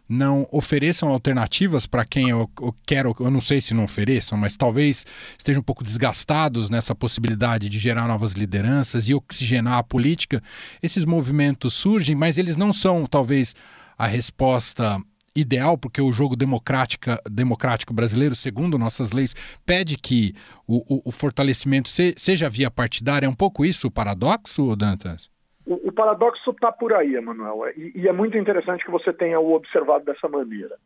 não 0.08 0.46
ofereçam 0.52 1.08
alternativas 1.08 1.86
para 1.86 2.04
quem 2.04 2.30
eu, 2.30 2.50
eu, 2.60 2.74
quero, 2.86 3.14
eu 3.18 3.30
não 3.30 3.40
sei 3.40 3.60
se 3.60 3.74
não 3.74 3.84
ofereçam, 3.84 4.38
mas 4.38 4.56
talvez 4.56 5.04
estejam 5.38 5.60
um 5.60 5.64
pouco 5.64 5.82
desgastados 5.82 6.70
nessa 6.70 6.94
possibilidade 6.94 7.68
de 7.68 7.78
gerar 7.78 8.06
novas 8.06 8.32
lideranças 8.32 9.08
e 9.08 9.14
oxigenar 9.14 9.78
a 9.78 9.82
política. 9.82 10.42
Esses 10.82 11.04
movimentos 11.04 11.74
surgem, 11.74 12.14
mas 12.14 12.38
eles 12.38 12.56
não 12.56 12.72
são 12.72 13.06
talvez 13.06 13.54
a 13.98 14.06
resposta 14.06 15.00
ideal, 15.34 15.76
porque 15.76 16.00
o 16.00 16.12
jogo 16.12 16.34
democrática, 16.34 17.20
democrático 17.30 17.92
brasileiro, 17.92 18.34
segundo 18.34 18.78
nossas 18.78 19.12
leis, 19.12 19.34
pede 19.66 19.96
que 19.96 20.34
o, 20.66 20.76
o, 20.96 21.02
o 21.08 21.12
fortalecimento 21.12 21.88
se, 21.88 22.14
seja 22.16 22.48
via 22.48 22.70
partidária. 22.70 23.26
É 23.26 23.28
um 23.28 23.34
pouco 23.34 23.64
isso 23.64 23.88
o 23.88 23.90
paradoxo, 23.90 24.74
Dantas? 24.74 25.35
O, 25.66 25.90
paradoxo 25.90 26.50
está 26.50 26.70
por 26.70 26.92
aí, 26.92 27.16
Emanuel, 27.16 27.72
e, 27.76 27.92
e, 27.96 28.08
é 28.08 28.12
muito 28.12 28.38
interessante 28.38 28.84
que 28.84 28.90
você 28.90 29.12
tenha 29.12 29.40
o 29.40 29.52
observado 29.52 30.04
dessa 30.04 30.28
maneira. 30.28 30.76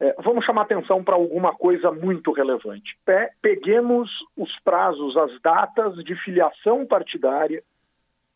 É, 0.00 0.14
vamos 0.22 0.44
chamar 0.44 0.62
atenção 0.62 1.04
para 1.04 1.14
alguma 1.14 1.54
coisa 1.54 1.92
muito 1.92 2.32
relevante. 2.32 2.98
Pe 3.04 3.30
peguemos 3.40 4.10
os 4.36 4.50
prazos, 4.60 5.16
as 5.16 5.40
datas 5.40 5.94
de 6.04 6.16
filiação 6.24 6.84
partidária 6.84 7.62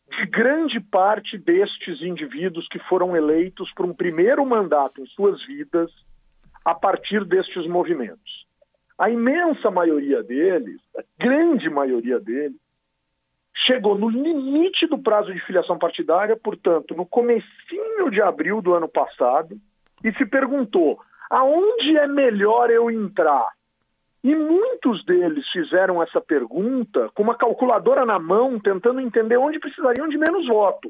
de 0.09 0.25
grande 0.27 0.79
parte 0.79 1.37
destes 1.37 2.01
indivíduos 2.01 2.67
que 2.69 2.79
foram 2.79 3.15
eleitos 3.15 3.71
por 3.73 3.85
um 3.85 3.93
primeiro 3.93 4.45
mandato 4.45 5.01
em 5.01 5.05
suas 5.07 5.45
vidas 5.45 5.91
a 6.63 6.73
partir 6.73 7.25
destes 7.25 7.67
movimentos. 7.67 8.45
A 8.97 9.09
imensa 9.09 9.69
maioria 9.71 10.23
deles, 10.23 10.79
a 10.97 11.03
grande 11.19 11.69
maioria 11.69 12.19
deles, 12.19 12.62
chegou 13.65 13.97
no 13.97 14.09
limite 14.09 14.87
do 14.87 14.97
prazo 14.97 15.33
de 15.33 15.39
filiação 15.45 15.77
partidária, 15.77 16.35
portanto, 16.35 16.95
no 16.95 17.05
comecinho 17.05 18.09
de 18.11 18.21
abril 18.21 18.61
do 18.61 18.73
ano 18.73 18.87
passado, 18.87 19.57
e 20.03 20.11
se 20.13 20.25
perguntou: 20.25 20.99
aonde 21.29 21.97
é 21.97 22.07
melhor 22.07 22.69
eu 22.69 22.89
entrar? 22.91 23.47
E 24.23 24.33
muitos 24.33 25.03
deles 25.05 25.45
fizeram 25.51 26.01
essa 26.01 26.21
pergunta 26.21 27.09
com 27.13 27.23
uma 27.23 27.35
calculadora 27.35 28.05
na 28.05 28.17
mão, 28.17 28.57
tentando 28.57 29.01
entender 29.01 29.35
onde 29.35 29.59
precisariam 29.59 30.07
de 30.07 30.17
menos 30.17 30.47
voto. 30.47 30.89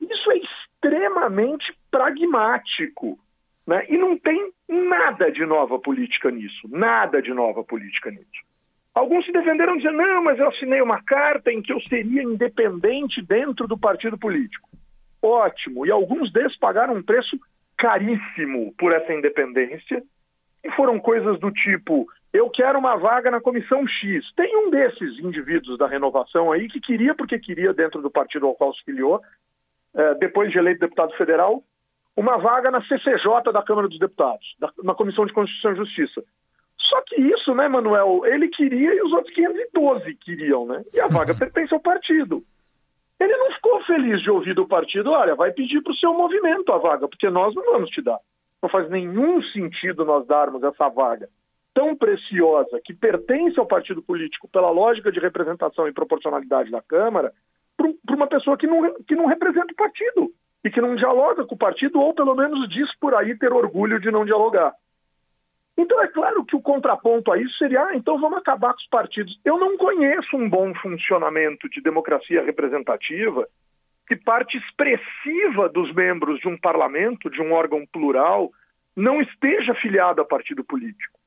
Isso 0.00 0.30
é 0.30 0.38
extremamente 0.38 1.76
pragmático. 1.90 3.18
Né? 3.66 3.84
E 3.90 3.98
não 3.98 4.16
tem 4.16 4.50
nada 4.66 5.30
de 5.30 5.44
nova 5.44 5.78
política 5.78 6.30
nisso. 6.30 6.66
Nada 6.68 7.20
de 7.20 7.34
nova 7.34 7.62
política 7.62 8.10
nisso. 8.10 8.51
Alguns 8.94 9.24
se 9.24 9.32
defenderam 9.32 9.76
dizendo: 9.76 9.96
não, 9.96 10.22
mas 10.22 10.38
eu 10.38 10.48
assinei 10.48 10.80
uma 10.80 11.02
carta 11.02 11.50
em 11.50 11.62
que 11.62 11.72
eu 11.72 11.80
seria 11.82 12.22
independente 12.22 13.22
dentro 13.22 13.66
do 13.66 13.78
partido 13.78 14.18
político. 14.18 14.68
Ótimo. 15.22 15.86
E 15.86 15.90
alguns 15.90 16.32
deles 16.32 16.56
pagaram 16.58 16.94
um 16.94 17.02
preço 17.02 17.38
caríssimo 17.76 18.74
por 18.78 18.92
essa 18.92 19.12
independência. 19.12 20.02
E 20.64 20.70
foram 20.72 20.98
coisas 20.98 21.38
do 21.40 21.50
tipo 21.50 22.06
eu 22.32 22.48
quero 22.48 22.78
uma 22.78 22.96
vaga 22.96 23.30
na 23.30 23.40
comissão 23.40 23.86
X. 23.86 24.24
Tem 24.34 24.56
um 24.56 24.70
desses 24.70 25.18
indivíduos 25.18 25.76
da 25.76 25.86
renovação 25.86 26.50
aí 26.50 26.66
que 26.66 26.80
queria, 26.80 27.14
porque 27.14 27.38
queria, 27.38 27.74
dentro 27.74 28.00
do 28.00 28.10
partido 28.10 28.46
ao 28.46 28.54
qual 28.54 28.72
se 28.72 28.82
filiou, 28.84 29.20
eh, 29.94 30.14
depois 30.14 30.50
de 30.50 30.56
eleito 30.56 30.80
deputado 30.80 31.14
federal, 31.16 31.62
uma 32.16 32.38
vaga 32.38 32.70
na 32.70 32.82
CCJ 32.84 33.52
da 33.52 33.62
Câmara 33.62 33.86
dos 33.86 33.98
Deputados, 33.98 34.56
na 34.82 34.94
Comissão 34.94 35.26
de 35.26 35.32
Constituição 35.32 35.72
e 35.72 35.76
Justiça. 35.76 36.24
Só 36.92 37.00
que 37.06 37.18
isso, 37.18 37.54
né, 37.54 37.68
Manuel, 37.68 38.20
ele 38.26 38.48
queria 38.48 38.94
e 38.94 39.00
os 39.00 39.12
outros 39.14 39.34
512 39.34 40.14
queriam, 40.16 40.66
né? 40.66 40.82
E 40.92 41.00
a 41.00 41.08
vaga 41.08 41.32
pertence 41.34 41.72
ao 41.72 41.80
partido. 41.80 42.44
Ele 43.18 43.34
não 43.34 43.50
ficou 43.52 43.82
feliz 43.84 44.20
de 44.20 44.30
ouvir 44.30 44.54
do 44.54 44.68
partido, 44.68 45.10
olha, 45.10 45.34
vai 45.34 45.52
pedir 45.52 45.82
para 45.82 45.92
o 45.92 45.96
seu 45.96 46.12
movimento 46.12 46.70
a 46.70 46.76
vaga, 46.76 47.08
porque 47.08 47.30
nós 47.30 47.54
não 47.54 47.64
vamos 47.64 47.88
te 47.88 48.02
dar. 48.02 48.18
Não 48.62 48.68
faz 48.68 48.90
nenhum 48.90 49.40
sentido 49.44 50.04
nós 50.04 50.26
darmos 50.26 50.62
essa 50.62 50.88
vaga 50.90 51.30
tão 51.72 51.96
preciosa 51.96 52.78
que 52.84 52.92
pertence 52.92 53.58
ao 53.58 53.66
partido 53.66 54.02
político 54.02 54.46
pela 54.48 54.68
lógica 54.68 55.10
de 55.10 55.18
representação 55.18 55.88
e 55.88 55.92
proporcionalidade 55.94 56.70
da 56.70 56.82
Câmara 56.82 57.32
para 57.74 58.14
uma 58.14 58.26
pessoa 58.26 58.58
que 58.58 58.66
não, 58.66 59.02
que 59.04 59.16
não 59.16 59.24
representa 59.24 59.72
o 59.72 59.76
partido 59.76 60.30
e 60.62 60.70
que 60.70 60.82
não 60.82 60.94
dialoga 60.94 61.46
com 61.46 61.54
o 61.54 61.58
partido 61.58 61.98
ou 61.98 62.12
pelo 62.12 62.34
menos 62.34 62.68
diz 62.68 62.94
por 62.98 63.14
aí 63.14 63.34
ter 63.38 63.50
orgulho 63.50 63.98
de 63.98 64.10
não 64.10 64.26
dialogar. 64.26 64.74
Então 65.76 66.02
é 66.02 66.08
claro 66.08 66.44
que 66.44 66.54
o 66.54 66.60
contraponto 66.60 67.32
a 67.32 67.38
isso 67.38 67.56
seria, 67.56 67.82
ah, 67.82 67.96
então 67.96 68.20
vamos 68.20 68.38
acabar 68.38 68.72
com 68.72 68.80
os 68.80 68.88
partidos. 68.88 69.38
Eu 69.44 69.58
não 69.58 69.76
conheço 69.76 70.36
um 70.36 70.48
bom 70.48 70.74
funcionamento 70.74 71.68
de 71.68 71.80
democracia 71.80 72.42
representativa 72.42 73.46
que 74.06 74.16
parte 74.16 74.58
expressiva 74.58 75.68
dos 75.68 75.92
membros 75.94 76.38
de 76.40 76.48
um 76.48 76.58
parlamento, 76.58 77.30
de 77.30 77.40
um 77.40 77.52
órgão 77.52 77.86
plural, 77.86 78.50
não 78.94 79.22
esteja 79.22 79.72
afiliado 79.72 80.20
a 80.20 80.24
partido 80.24 80.62
político. 80.62 81.18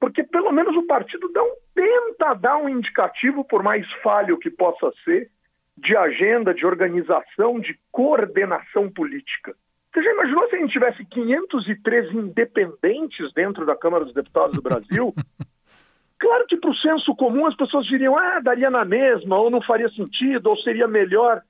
Porque 0.00 0.24
pelo 0.24 0.50
menos 0.50 0.76
o 0.76 0.86
partido 0.86 1.30
dá 1.32 1.42
um, 1.42 1.54
tenta 1.74 2.34
dar 2.34 2.56
um 2.56 2.68
indicativo, 2.68 3.44
por 3.44 3.62
mais 3.62 3.90
falho 4.02 4.38
que 4.38 4.50
possa 4.50 4.92
ser, 5.04 5.30
de 5.76 5.96
agenda, 5.96 6.52
de 6.52 6.66
organização, 6.66 7.60
de 7.60 7.78
coordenação 7.90 8.90
política. 8.90 9.54
Você 9.94 10.02
já 10.02 10.10
imaginou 10.10 10.48
se 10.48 10.56
a 10.56 10.58
gente 10.58 10.72
tivesse 10.72 11.04
513 11.04 12.16
independentes 12.16 13.32
dentro 13.32 13.64
da 13.64 13.76
Câmara 13.76 14.04
dos 14.04 14.12
Deputados 14.12 14.52
do 14.52 14.60
Brasil? 14.60 15.14
claro 16.18 16.46
que 16.48 16.56
para 16.56 16.70
o 16.70 16.74
senso 16.74 17.14
comum 17.14 17.46
as 17.46 17.56
pessoas 17.56 17.86
diriam, 17.86 18.18
ah, 18.18 18.40
daria 18.40 18.68
na 18.70 18.84
mesma, 18.84 19.38
ou 19.38 19.48
não 19.50 19.62
faria 19.62 19.88
sentido, 19.90 20.50
ou 20.50 20.56
seria 20.56 20.88
melhor. 20.88 21.42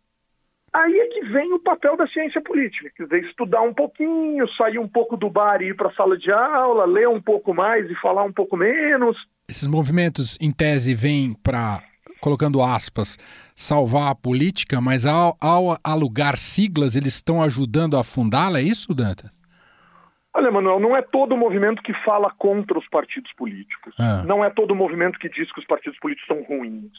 Aí 0.75 0.93
é 0.93 1.07
que 1.07 1.25
vem 1.29 1.55
o 1.55 1.59
papel 1.59 1.97
da 1.97 2.07
ciência 2.09 2.43
política, 2.43 2.91
quer 2.95 3.05
dizer, 3.05 3.25
estudar 3.25 3.63
um 3.63 3.73
pouquinho, 3.73 4.47
sair 4.57 4.79
um 4.79 4.89
pouco 4.89 5.17
do 5.17 5.31
bar 5.31 5.63
e 5.63 5.69
ir 5.69 5.77
para 5.77 5.89
a 5.89 5.95
sala 5.95 6.19
de 6.19 6.31
aula, 6.31 6.85
ler 6.85 7.09
um 7.09 7.23
pouco 7.23 7.55
mais 7.55 7.91
e 7.91 7.95
falar 7.95 8.25
um 8.25 8.33
pouco 8.33 8.59
menos. 8.59 9.17
Esses 9.49 9.67
movimentos, 9.67 10.37
em 10.39 10.53
tese, 10.53 10.93
vêm 10.93 11.33
para 11.33 11.81
colocando 12.25 12.63
aspas, 12.63 13.19
salvar 13.55 14.11
a 14.11 14.15
política, 14.15 14.81
mas 14.81 15.05
ao, 15.05 15.37
ao 15.39 15.77
alugar 15.85 16.39
siglas, 16.39 16.97
eles 16.97 17.17
estão 17.17 17.43
ajudando 17.43 17.99
a 17.99 18.01
afundá-la, 18.01 18.61
é 18.61 18.63
isso, 18.63 18.95
Danta? 18.95 19.31
Olha, 20.33 20.51
Manuel, 20.51 20.81
não 20.81 20.97
é 20.97 21.03
todo 21.03 21.37
movimento 21.37 21.83
que 21.83 21.93
fala 22.03 22.31
contra 22.39 22.79
os 22.79 22.89
partidos 22.89 23.31
políticos. 23.35 23.95
Ah. 23.99 24.25
Não 24.25 24.43
é 24.43 24.49
todo 24.49 24.75
movimento 24.75 25.19
que 25.19 25.29
diz 25.29 25.53
que 25.53 25.61
os 25.61 25.67
partidos 25.67 25.99
políticos 26.01 26.27
são 26.27 26.43
ruins. 26.43 26.91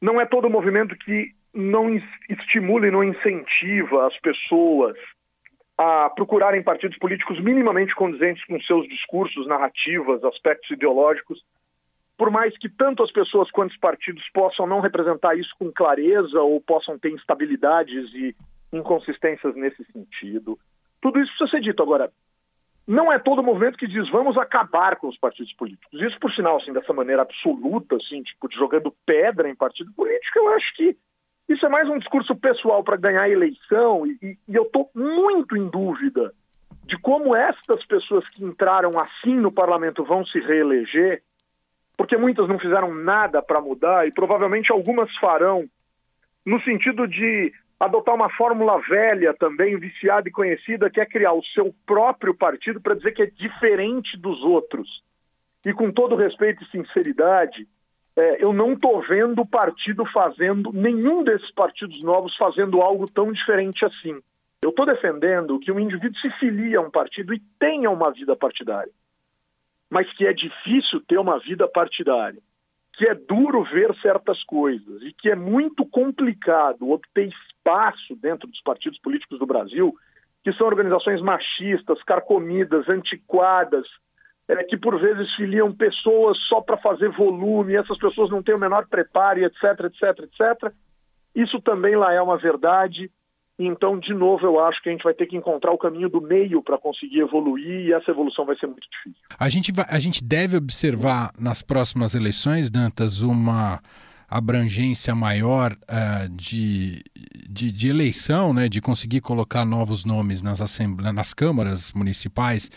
Não 0.00 0.20
é 0.20 0.24
todo 0.24 0.48
movimento 0.48 0.96
que 0.96 1.32
não 1.52 1.90
estimula 2.30 2.86
e 2.86 2.92
não 2.92 3.02
incentiva 3.02 4.06
as 4.06 4.16
pessoas 4.20 4.96
a 5.76 6.10
procurarem 6.10 6.62
partidos 6.62 6.96
políticos 6.98 7.42
minimamente 7.42 7.92
condizentes 7.96 8.44
com 8.44 8.60
seus 8.60 8.88
discursos, 8.88 9.48
narrativas, 9.48 10.22
aspectos 10.22 10.70
ideológicos 10.70 11.40
por 12.16 12.30
mais 12.30 12.56
que 12.58 12.68
tanto 12.68 13.02
as 13.02 13.10
pessoas 13.10 13.50
quanto 13.50 13.72
os 13.72 13.78
partidos 13.78 14.24
possam 14.32 14.66
não 14.66 14.80
representar 14.80 15.34
isso 15.36 15.50
com 15.58 15.72
clareza 15.72 16.40
ou 16.40 16.60
possam 16.60 16.98
ter 16.98 17.10
instabilidades 17.10 18.12
e 18.14 18.34
inconsistências 18.72 19.54
nesse 19.54 19.84
sentido, 19.92 20.58
tudo 21.00 21.20
isso 21.20 21.30
precisa 21.36 21.50
ser 21.50 21.60
dito. 21.62 21.82
Agora, 21.82 22.10
não 22.86 23.12
é 23.12 23.18
todo 23.18 23.42
movimento 23.42 23.78
que 23.78 23.86
diz 23.86 24.08
vamos 24.10 24.36
acabar 24.36 24.96
com 24.96 25.08
os 25.08 25.18
partidos 25.18 25.52
políticos. 25.54 26.00
Isso, 26.00 26.18
por 26.20 26.32
sinal, 26.32 26.58
assim, 26.58 26.72
dessa 26.72 26.92
maneira 26.92 27.22
absoluta, 27.22 27.96
assim, 27.96 28.22
tipo, 28.22 28.48
jogando 28.52 28.94
pedra 29.04 29.48
em 29.48 29.54
partido 29.54 29.92
político, 29.92 30.38
eu 30.38 30.48
acho 30.50 30.74
que 30.76 30.96
isso 31.48 31.66
é 31.66 31.68
mais 31.68 31.88
um 31.88 31.98
discurso 31.98 32.34
pessoal 32.36 32.82
para 32.82 32.96
ganhar 32.96 33.22
a 33.22 33.28
eleição 33.28 34.06
e, 34.06 34.38
e 34.48 34.54
eu 34.54 34.62
estou 34.62 34.90
muito 34.94 35.56
em 35.56 35.68
dúvida 35.68 36.32
de 36.86 36.98
como 36.98 37.34
estas 37.34 37.84
pessoas 37.86 38.26
que 38.30 38.44
entraram 38.44 38.98
assim 38.98 39.34
no 39.34 39.52
parlamento 39.52 40.04
vão 40.04 40.24
se 40.24 40.38
reeleger 40.40 41.22
porque 41.96 42.16
muitas 42.16 42.48
não 42.48 42.58
fizeram 42.58 42.92
nada 42.94 43.40
para 43.42 43.60
mudar 43.60 44.06
e 44.06 44.12
provavelmente 44.12 44.72
algumas 44.72 45.14
farão, 45.16 45.64
no 46.44 46.60
sentido 46.62 47.06
de 47.06 47.52
adotar 47.78 48.14
uma 48.14 48.30
fórmula 48.30 48.80
velha 48.88 49.34
também, 49.34 49.78
viciada 49.78 50.28
e 50.28 50.32
conhecida, 50.32 50.90
que 50.90 51.00
é 51.00 51.06
criar 51.06 51.32
o 51.32 51.44
seu 51.54 51.74
próprio 51.86 52.34
partido 52.34 52.80
para 52.80 52.94
dizer 52.94 53.12
que 53.12 53.22
é 53.22 53.26
diferente 53.26 54.16
dos 54.16 54.42
outros. 54.42 55.02
E 55.64 55.72
com 55.72 55.90
todo 55.90 56.16
respeito 56.16 56.62
e 56.62 56.70
sinceridade, 56.70 57.66
é, 58.16 58.42
eu 58.42 58.52
não 58.52 58.74
estou 58.74 59.00
vendo 59.02 59.42
o 59.42 59.46
partido 59.46 60.04
fazendo, 60.06 60.72
nenhum 60.72 61.24
desses 61.24 61.50
partidos 61.52 62.02
novos 62.02 62.36
fazendo 62.36 62.80
algo 62.80 63.08
tão 63.10 63.32
diferente 63.32 63.84
assim. 63.84 64.20
Eu 64.62 64.70
estou 64.70 64.86
defendendo 64.86 65.58
que 65.58 65.72
o 65.72 65.80
indivíduo 65.80 66.18
se 66.20 66.30
filie 66.38 66.76
a 66.76 66.80
um 66.80 66.90
partido 66.90 67.34
e 67.34 67.42
tenha 67.58 67.90
uma 67.90 68.10
vida 68.10 68.36
partidária 68.36 68.92
mas 69.94 70.12
que 70.14 70.26
é 70.26 70.32
difícil 70.32 71.00
ter 71.06 71.18
uma 71.18 71.38
vida 71.38 71.68
partidária, 71.68 72.40
que 72.94 73.06
é 73.06 73.14
duro 73.14 73.62
ver 73.62 73.94
certas 74.02 74.42
coisas 74.42 75.00
e 75.02 75.12
que 75.12 75.30
é 75.30 75.36
muito 75.36 75.86
complicado 75.86 76.90
obter 76.90 77.28
espaço 77.28 78.16
dentro 78.16 78.48
dos 78.48 78.60
partidos 78.62 78.98
políticos 78.98 79.38
do 79.38 79.46
Brasil, 79.46 79.94
que 80.42 80.52
são 80.54 80.66
organizações 80.66 81.22
machistas, 81.22 82.02
carcomidas, 82.02 82.88
antiquadas, 82.88 83.86
é, 84.48 84.64
que 84.64 84.76
por 84.76 85.00
vezes 85.00 85.32
filiam 85.36 85.72
pessoas 85.72 86.36
só 86.48 86.60
para 86.60 86.76
fazer 86.78 87.10
volume, 87.10 87.76
essas 87.76 87.96
pessoas 87.96 88.30
não 88.30 88.42
têm 88.42 88.56
o 88.56 88.58
menor 88.58 88.88
preparo, 88.88 89.44
etc, 89.44 89.62
etc, 89.84 90.24
etc. 90.24 90.72
Isso 91.36 91.60
também 91.60 91.94
lá 91.94 92.12
é 92.12 92.20
uma 92.20 92.36
verdade. 92.36 93.12
Então, 93.58 93.98
de 93.98 94.12
novo, 94.12 94.44
eu 94.44 94.58
acho 94.64 94.82
que 94.82 94.88
a 94.88 94.92
gente 94.92 95.04
vai 95.04 95.14
ter 95.14 95.26
que 95.26 95.36
encontrar 95.36 95.72
o 95.72 95.78
caminho 95.78 96.08
do 96.08 96.20
meio 96.20 96.60
para 96.62 96.76
conseguir 96.76 97.20
evoluir 97.20 97.86
e 97.86 97.92
essa 97.92 98.10
evolução 98.10 98.44
vai 98.44 98.56
ser 98.58 98.66
muito 98.66 98.86
difícil. 98.90 99.22
A 99.38 99.48
gente, 99.48 99.70
vai, 99.70 99.84
a 99.88 100.00
gente 100.00 100.24
deve 100.24 100.56
observar 100.56 101.30
nas 101.38 101.62
próximas 101.62 102.16
eleições, 102.16 102.68
Dantas, 102.68 103.22
uma 103.22 103.80
abrangência 104.28 105.14
maior 105.14 105.72
uh, 105.72 106.28
de, 106.30 107.04
de, 107.48 107.70
de, 107.70 107.88
eleição, 107.88 108.52
né, 108.52 108.68
de 108.68 108.80
conseguir 108.80 109.20
colocar 109.20 109.64
novos 109.64 110.04
nomes 110.04 110.42
nas, 110.42 110.60
assembleias, 110.60 111.14
nas 111.14 111.32
câmaras 111.32 111.92
municipais, 111.92 112.68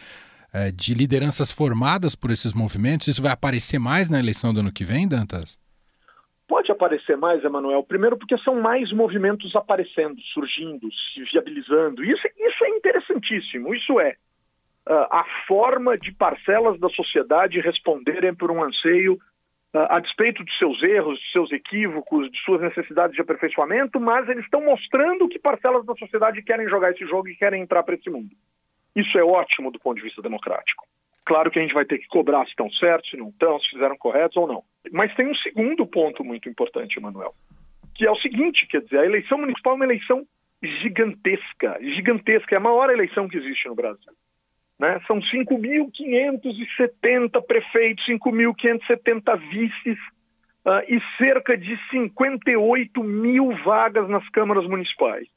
uh, 0.53 0.71
de 0.71 0.93
lideranças 0.93 1.51
formadas 1.51 2.13
por 2.13 2.29
esses 2.29 2.53
movimentos. 2.53 3.07
Isso 3.07 3.21
vai 3.23 3.31
aparecer 3.31 3.79
mais 3.79 4.09
na 4.09 4.19
eleição 4.19 4.53
do 4.53 4.59
ano 4.59 4.71
que 4.71 4.85
vem, 4.85 5.07
Dantas? 5.07 5.57
Pode 6.47 6.71
aparecer 6.71 7.17
mais, 7.17 7.43
Emanuel, 7.43 7.83
primeiro 7.83 8.17
porque 8.17 8.37
são 8.37 8.61
mais 8.61 8.91
movimentos 8.93 9.53
aparecendo, 9.55 10.19
surgindo, 10.33 10.87
se 11.13 11.23
viabilizando. 11.31 12.03
Isso, 12.03 12.25
isso 12.25 12.65
é 12.65 12.69
interessantíssimo. 12.69 13.75
Isso 13.75 13.99
é 13.99 14.15
uh, 14.87 15.07
a 15.11 15.25
forma 15.45 15.97
de 15.97 16.13
parcelas 16.13 16.79
da 16.79 16.87
sociedade 16.89 17.59
responderem 17.59 18.33
por 18.33 18.49
um 18.49 18.63
anseio 18.63 19.15
uh, 19.15 19.87
a 19.89 19.99
despeito 19.99 20.43
de 20.45 20.57
seus 20.57 20.81
erros, 20.81 21.19
de 21.19 21.31
seus 21.33 21.51
equívocos, 21.51 22.31
de 22.31 22.39
suas 22.45 22.61
necessidades 22.61 23.15
de 23.15 23.21
aperfeiçoamento, 23.21 23.99
mas 23.99 24.29
eles 24.29 24.45
estão 24.45 24.63
mostrando 24.63 25.27
que 25.27 25.37
parcelas 25.37 25.85
da 25.85 25.95
sociedade 25.95 26.41
querem 26.41 26.69
jogar 26.69 26.91
esse 26.91 27.05
jogo 27.05 27.27
e 27.27 27.35
querem 27.35 27.61
entrar 27.61 27.83
para 27.83 27.95
esse 27.95 28.09
mundo. 28.09 28.33
Isso 28.95 29.17
é 29.17 29.23
ótimo 29.23 29.69
do 29.69 29.79
ponto 29.79 29.97
de 29.97 30.03
vista 30.03 30.21
democrático. 30.21 30.85
Claro 31.27 31.51
que 31.51 31.59
a 31.59 31.61
gente 31.61 31.73
vai 31.73 31.83
ter 31.83 31.97
que 31.97 32.07
cobrar 32.07 32.45
se 32.45 32.51
estão 32.51 32.71
certos, 32.71 33.09
se 33.09 33.17
não 33.17 33.27
estão, 33.27 33.59
se 33.59 33.71
fizeram 33.71 33.97
corretos 33.97 34.37
ou 34.37 34.47
não. 34.47 34.63
Mas 34.93 35.13
tem 35.13 35.27
um 35.27 35.35
segundo 35.35 35.85
ponto 35.85 36.23
muito 36.23 36.47
importante, 36.47 36.97
Emanuel, 36.97 37.33
que 37.95 38.07
é 38.07 38.11
o 38.11 38.15
seguinte, 38.15 38.65
quer 38.65 38.81
dizer, 38.81 38.99
a 38.99 39.05
eleição 39.05 39.37
municipal 39.37 39.73
é 39.73 39.75
uma 39.75 39.83
eleição 39.83 40.25
gigantesca, 40.63 41.77
gigantesca, 41.81 42.55
é 42.55 42.57
a 42.57 42.61
maior 42.61 42.89
eleição 42.89 43.27
que 43.27 43.35
existe 43.35 43.67
no 43.67 43.75
Brasil. 43.75 44.13
Né? 44.79 45.01
São 45.05 45.19
5.570 45.19 47.45
prefeitos, 47.45 48.05
5.570 48.07 49.37
vices 49.49 49.99
uh, 50.65 50.79
e 50.87 51.01
cerca 51.17 51.57
de 51.57 51.77
58 51.91 53.03
mil 53.03 53.53
vagas 53.65 54.07
nas 54.07 54.25
câmaras 54.29 54.65
municipais. 54.65 55.27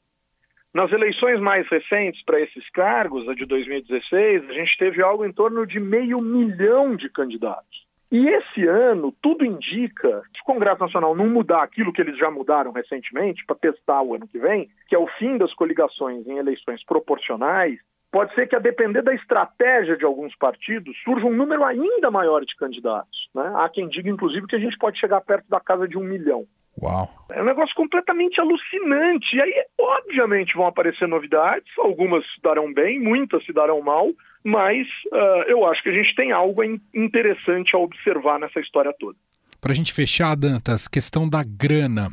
Nas 0.73 0.89
eleições 0.93 1.37
mais 1.41 1.67
recentes 1.67 2.23
para 2.23 2.39
esses 2.39 2.69
cargos, 2.69 3.27
a 3.27 3.33
de 3.33 3.45
2016, 3.45 4.49
a 4.49 4.53
gente 4.53 4.77
teve 4.77 5.01
algo 5.01 5.25
em 5.25 5.31
torno 5.33 5.67
de 5.67 5.81
meio 5.81 6.21
milhão 6.21 6.95
de 6.95 7.09
candidatos. 7.09 7.85
E 8.09 8.27
esse 8.29 8.65
ano, 8.65 9.13
tudo 9.21 9.43
indica, 9.43 10.21
se 10.33 10.41
o 10.41 10.45
Congresso 10.45 10.79
Nacional 10.79 11.13
não 11.13 11.27
mudar 11.27 11.61
aquilo 11.61 11.91
que 11.91 12.01
eles 12.01 12.17
já 12.17 12.31
mudaram 12.31 12.71
recentemente, 12.71 13.45
para 13.45 13.57
testar 13.57 14.01
o 14.01 14.15
ano 14.15 14.27
que 14.27 14.39
vem, 14.39 14.69
que 14.87 14.95
é 14.95 14.99
o 14.99 15.07
fim 15.19 15.37
das 15.37 15.53
coligações 15.53 16.25
em 16.25 16.37
eleições 16.37 16.81
proporcionais, 16.85 17.77
pode 18.09 18.33
ser 18.33 18.47
que, 18.47 18.55
a 18.55 18.59
depender 18.59 19.01
da 19.01 19.13
estratégia 19.13 19.97
de 19.97 20.05
alguns 20.05 20.33
partidos, 20.37 20.95
surja 21.03 21.25
um 21.25 21.35
número 21.35 21.65
ainda 21.65 22.09
maior 22.09 22.45
de 22.45 22.55
candidatos. 22.55 23.29
Né? 23.35 23.51
Há 23.55 23.67
quem 23.67 23.89
diga, 23.89 24.09
inclusive, 24.09 24.47
que 24.47 24.55
a 24.55 24.59
gente 24.59 24.77
pode 24.77 24.99
chegar 24.99 25.19
perto 25.19 25.49
da 25.49 25.59
casa 25.59 25.85
de 25.85 25.97
um 25.97 26.03
milhão. 26.03 26.45
Uau! 26.81 27.09
É 27.31 27.41
um 27.41 27.45
negócio 27.45 27.75
completamente 27.75 28.39
alucinante. 28.41 29.35
E 29.35 29.41
aí, 29.41 29.53
obviamente, 29.79 30.55
vão 30.55 30.65
aparecer 30.65 31.07
novidades, 31.07 31.71
algumas 31.77 32.23
se 32.25 32.41
darão 32.41 32.73
bem, 32.73 32.99
muitas 32.99 33.45
se 33.45 33.53
darão 33.53 33.81
mal, 33.81 34.09
mas 34.43 34.87
uh, 35.11 35.43
eu 35.47 35.65
acho 35.65 35.83
que 35.83 35.89
a 35.89 35.93
gente 35.93 36.15
tem 36.15 36.31
algo 36.31 36.63
interessante 36.93 37.75
a 37.75 37.79
observar 37.79 38.39
nessa 38.39 38.59
história 38.59 38.93
toda. 38.99 39.17
Para 39.59 39.73
a 39.73 39.75
gente 39.75 39.93
fechar, 39.93 40.35
Dantas, 40.35 40.87
questão 40.87 41.29
da 41.29 41.43
grana. 41.43 42.09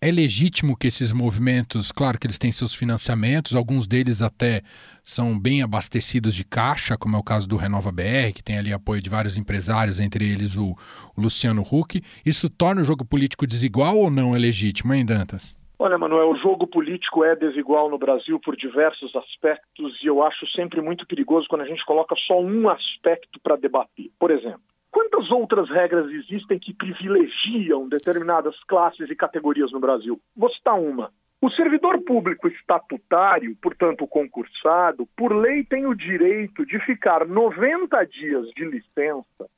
É 0.00 0.12
legítimo 0.12 0.76
que 0.76 0.86
esses 0.86 1.12
movimentos, 1.12 1.90
claro 1.90 2.20
que 2.20 2.26
eles 2.28 2.38
têm 2.38 2.52
seus 2.52 2.72
financiamentos, 2.72 3.56
alguns 3.56 3.84
deles 3.84 4.22
até 4.22 4.62
são 5.02 5.36
bem 5.36 5.60
abastecidos 5.60 6.36
de 6.36 6.44
caixa, 6.44 6.96
como 6.96 7.16
é 7.16 7.18
o 7.18 7.22
caso 7.22 7.48
do 7.48 7.56
Renova 7.56 7.90
BR, 7.90 8.32
que 8.32 8.40
tem 8.40 8.56
ali 8.56 8.72
apoio 8.72 9.02
de 9.02 9.10
vários 9.10 9.36
empresários, 9.36 9.98
entre 9.98 10.24
eles 10.24 10.56
o, 10.56 10.76
o 11.16 11.20
Luciano 11.20 11.62
Huck. 11.62 12.00
Isso 12.24 12.48
torna 12.48 12.82
o 12.82 12.84
jogo 12.84 13.04
político 13.04 13.44
desigual 13.44 13.98
ou 13.98 14.08
não 14.08 14.36
é 14.36 14.38
legítimo, 14.38 14.94
hein, 14.94 15.04
Dantas? 15.04 15.56
Olha, 15.80 15.98
Manuel, 15.98 16.30
o 16.30 16.38
jogo 16.38 16.68
político 16.68 17.24
é 17.24 17.34
desigual 17.34 17.90
no 17.90 17.98
Brasil 17.98 18.38
por 18.38 18.56
diversos 18.56 19.14
aspectos 19.16 20.00
e 20.00 20.06
eu 20.06 20.22
acho 20.22 20.46
sempre 20.54 20.80
muito 20.80 21.08
perigoso 21.08 21.48
quando 21.48 21.62
a 21.62 21.68
gente 21.68 21.84
coloca 21.84 22.14
só 22.24 22.40
um 22.40 22.68
aspecto 22.68 23.40
para 23.42 23.56
debater. 23.56 24.12
Por 24.16 24.30
exemplo, 24.30 24.62
Quantas 24.90 25.30
outras 25.30 25.68
regras 25.68 26.10
existem 26.10 26.58
que 26.58 26.72
privilegiam 26.72 27.88
determinadas 27.88 28.54
classes 28.64 29.08
e 29.10 29.16
categorias 29.16 29.70
no 29.72 29.80
Brasil? 29.80 30.20
Vou 30.36 30.50
citar 30.50 30.78
uma. 30.78 31.12
O 31.40 31.50
servidor 31.50 32.00
público 32.02 32.48
estatutário, 32.48 33.56
portanto 33.62 34.06
concursado, 34.06 35.06
por 35.16 35.32
lei 35.32 35.62
tem 35.64 35.86
o 35.86 35.94
direito 35.94 36.66
de 36.66 36.80
ficar 36.80 37.26
90 37.26 38.04
dias 38.06 38.48
de 38.56 38.64
licença 38.64 39.48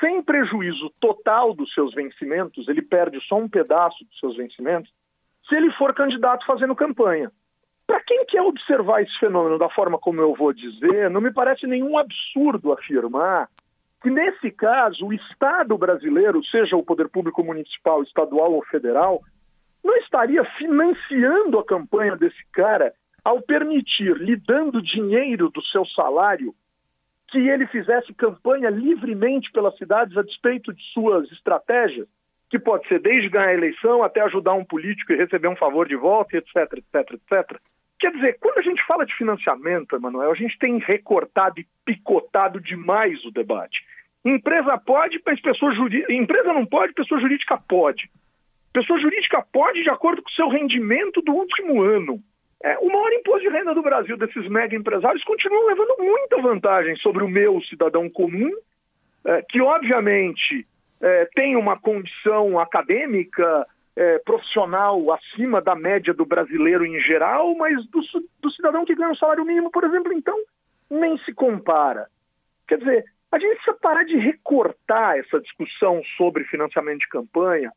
sem 0.00 0.22
prejuízo 0.22 0.90
total 0.98 1.54
dos 1.54 1.72
seus 1.74 1.94
vencimentos, 1.94 2.66
ele 2.68 2.82
perde 2.82 3.20
só 3.28 3.36
um 3.36 3.48
pedaço 3.48 4.02
dos 4.04 4.18
seus 4.18 4.36
vencimentos, 4.36 4.90
se 5.46 5.54
ele 5.54 5.70
for 5.72 5.94
candidato 5.94 6.44
fazendo 6.46 6.74
campanha. 6.74 7.30
Para 7.86 8.00
quem 8.00 8.24
quer 8.24 8.40
observar 8.42 9.02
esse 9.02 9.16
fenômeno 9.18 9.58
da 9.58 9.68
forma 9.68 9.98
como 9.98 10.20
eu 10.20 10.34
vou 10.34 10.52
dizer, 10.52 11.10
não 11.10 11.20
me 11.20 11.32
parece 11.32 11.66
nenhum 11.66 11.98
absurdo 11.98 12.72
afirmar 12.72 13.48
que, 14.02 14.10
nesse 14.10 14.50
caso, 14.50 15.06
o 15.06 15.12
Estado 15.12 15.76
brasileiro, 15.76 16.42
seja 16.44 16.76
o 16.76 16.82
poder 16.82 17.08
público 17.08 17.44
municipal, 17.44 18.02
estadual 18.02 18.52
ou 18.52 18.64
federal, 18.64 19.22
não 19.84 19.96
estaria 19.96 20.44
financiando 20.56 21.58
a 21.58 21.64
campanha 21.64 22.16
desse 22.16 22.44
cara 22.52 22.92
ao 23.24 23.42
permitir, 23.42 24.16
lhe 24.16 24.36
dando 24.36 24.82
dinheiro 24.82 25.50
do 25.50 25.62
seu 25.66 25.84
salário, 25.86 26.54
que 27.28 27.38
ele 27.38 27.66
fizesse 27.66 28.12
campanha 28.14 28.70
livremente 28.70 29.52
pelas 29.52 29.76
cidades 29.76 30.16
a 30.16 30.22
despeito 30.22 30.72
de 30.72 30.82
suas 30.92 31.30
estratégias, 31.30 32.08
que 32.48 32.58
pode 32.58 32.88
ser 32.88 33.00
desde 33.00 33.28
ganhar 33.28 33.48
a 33.48 33.54
eleição 33.54 34.02
até 34.02 34.20
ajudar 34.22 34.54
um 34.54 34.64
político 34.64 35.12
e 35.12 35.16
receber 35.16 35.48
um 35.48 35.56
favor 35.56 35.86
de 35.86 35.94
volta, 35.94 36.36
etc, 36.36 36.56
etc, 36.56 37.12
etc. 37.12 37.60
Quer 38.00 38.12
dizer, 38.12 38.38
quando 38.40 38.58
a 38.58 38.62
gente 38.62 38.84
fala 38.86 39.04
de 39.04 39.14
financiamento, 39.14 39.94
Emanuel, 39.94 40.32
a 40.32 40.34
gente 40.34 40.58
tem 40.58 40.78
recortado 40.78 41.60
e 41.60 41.66
picotado 41.84 42.58
demais 42.58 43.22
o 43.26 43.30
debate. 43.30 43.78
Empresa 44.24 44.78
pode, 44.78 45.20
mas 45.24 45.40
pessoa 45.40 45.74
jurídica. 45.74 46.12
Empresa 46.12 46.52
não 46.52 46.64
pode, 46.64 46.94
pessoa 46.94 47.20
jurídica 47.20 47.58
pode. 47.68 48.10
Pessoa 48.72 48.98
jurídica 48.98 49.44
pode 49.52 49.82
de 49.82 49.90
acordo 49.90 50.22
com 50.22 50.30
o 50.30 50.34
seu 50.34 50.48
rendimento 50.48 51.20
do 51.20 51.32
último 51.32 51.82
ano. 51.82 52.18
É, 52.62 52.78
o 52.78 52.86
maior 52.86 53.12
imposto 53.12 53.40
de 53.40 53.48
renda 53.48 53.74
do 53.74 53.82
Brasil 53.82 54.16
desses 54.16 54.48
mega 54.48 54.74
empresários 54.74 55.24
continua 55.24 55.66
levando 55.66 55.96
muita 55.98 56.40
vantagem 56.40 56.96
sobre 56.96 57.22
o 57.22 57.28
meu 57.28 57.60
cidadão 57.62 58.08
comum, 58.08 58.50
é, 59.26 59.42
que 59.42 59.60
obviamente 59.60 60.66
é, 61.00 61.28
tem 61.34 61.56
uma 61.56 61.78
condição 61.78 62.58
acadêmica, 62.58 63.66
é, 63.96 64.18
profissional 64.20 65.12
acima 65.12 65.60
da 65.60 65.74
média 65.74 66.14
do 66.14 66.24
brasileiro 66.24 66.84
em 66.84 66.98
geral, 67.00 67.54
mas 67.56 67.84
do, 67.86 68.00
do 68.40 68.50
cidadão 68.50 68.84
que 68.84 68.94
ganha 68.94 69.10
um 69.10 69.16
salário 69.16 69.44
mínimo, 69.44 69.70
por 69.70 69.84
exemplo, 69.84 70.12
então, 70.12 70.36
nem 70.90 71.18
se 71.18 71.32
compara. 71.32 72.06
Quer 72.66 72.78
dizer, 72.78 73.04
a 73.32 73.38
gente 73.38 73.56
precisa 73.56 73.76
parar 73.80 74.04
de 74.04 74.16
recortar 74.16 75.18
essa 75.18 75.40
discussão 75.40 76.02
sobre 76.16 76.44
financiamento 76.44 77.00
de 77.00 77.08
campanha 77.08 77.72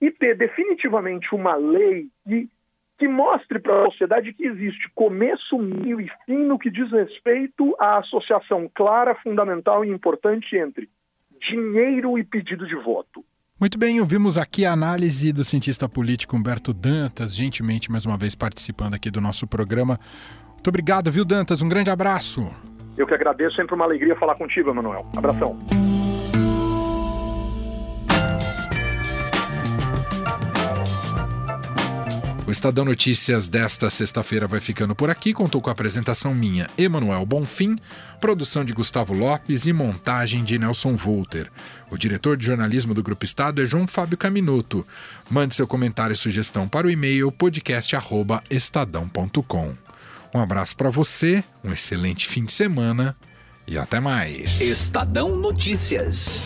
e 0.00 0.10
ter 0.10 0.36
definitivamente 0.36 1.34
uma 1.34 1.56
lei 1.56 2.08
que, 2.26 2.48
que 2.98 3.08
mostre 3.08 3.58
para 3.58 3.82
a 3.82 3.90
sociedade 3.90 4.32
que 4.32 4.46
existe 4.46 4.90
começo, 4.94 5.58
meio 5.58 6.00
e 6.00 6.10
fim 6.26 6.44
no 6.44 6.58
que 6.58 6.70
diz 6.70 6.90
respeito 6.90 7.74
à 7.78 7.98
associação 7.98 8.70
clara, 8.74 9.14
fundamental 9.16 9.84
e 9.84 9.90
importante 9.90 10.56
entre 10.56 10.88
dinheiro 11.40 12.18
e 12.18 12.24
pedido 12.24 12.66
de 12.66 12.76
voto. 12.76 13.24
Muito 13.60 13.78
bem, 13.78 14.00
ouvimos 14.00 14.38
aqui 14.38 14.64
a 14.64 14.72
análise 14.72 15.34
do 15.34 15.44
cientista 15.44 15.86
político 15.86 16.34
Humberto 16.34 16.72
Dantas, 16.72 17.36
gentilmente 17.36 17.92
mais 17.92 18.06
uma 18.06 18.16
vez 18.16 18.34
participando 18.34 18.94
aqui 18.94 19.10
do 19.10 19.20
nosso 19.20 19.46
programa. 19.46 20.00
Muito 20.54 20.68
obrigado, 20.68 21.10
viu, 21.10 21.26
Dantas? 21.26 21.60
Um 21.60 21.68
grande 21.68 21.90
abraço. 21.90 22.50
Eu 22.96 23.06
que 23.06 23.12
agradeço, 23.12 23.56
sempre 23.56 23.74
uma 23.74 23.84
alegria 23.84 24.16
falar 24.16 24.36
contigo, 24.36 24.70
Emanuel. 24.70 25.04
Abração. 25.14 25.58
O 32.50 32.52
Estadão 32.52 32.84
Notícias 32.84 33.46
desta 33.46 33.88
sexta-feira 33.88 34.48
vai 34.48 34.58
ficando 34.58 34.92
por 34.92 35.08
aqui. 35.08 35.32
Contou 35.32 35.62
com 35.62 35.70
a 35.70 35.72
apresentação 35.72 36.34
minha, 36.34 36.68
Emanuel 36.76 37.24
Bonfim, 37.24 37.76
produção 38.20 38.64
de 38.64 38.72
Gustavo 38.72 39.14
Lopes 39.14 39.66
e 39.66 39.72
montagem 39.72 40.42
de 40.42 40.58
Nelson 40.58 40.96
Volter. 40.96 41.48
O 41.92 41.96
diretor 41.96 42.36
de 42.36 42.44
jornalismo 42.44 42.92
do 42.92 43.04
Grupo 43.04 43.24
Estado 43.24 43.62
é 43.62 43.66
João 43.66 43.86
Fábio 43.86 44.18
Caminuto. 44.18 44.84
Mande 45.30 45.54
seu 45.54 45.64
comentário 45.64 46.12
e 46.12 46.16
sugestão 46.16 46.68
para 46.68 46.88
o 46.88 46.90
e-mail 46.90 47.30
podcast@estadão.com. 47.30 49.76
Um 50.34 50.40
abraço 50.40 50.76
para 50.76 50.90
você, 50.90 51.44
um 51.62 51.70
excelente 51.70 52.26
fim 52.26 52.44
de 52.44 52.50
semana 52.50 53.14
e 53.64 53.78
até 53.78 54.00
mais. 54.00 54.60
Estadão 54.60 55.36
Notícias. 55.36 56.42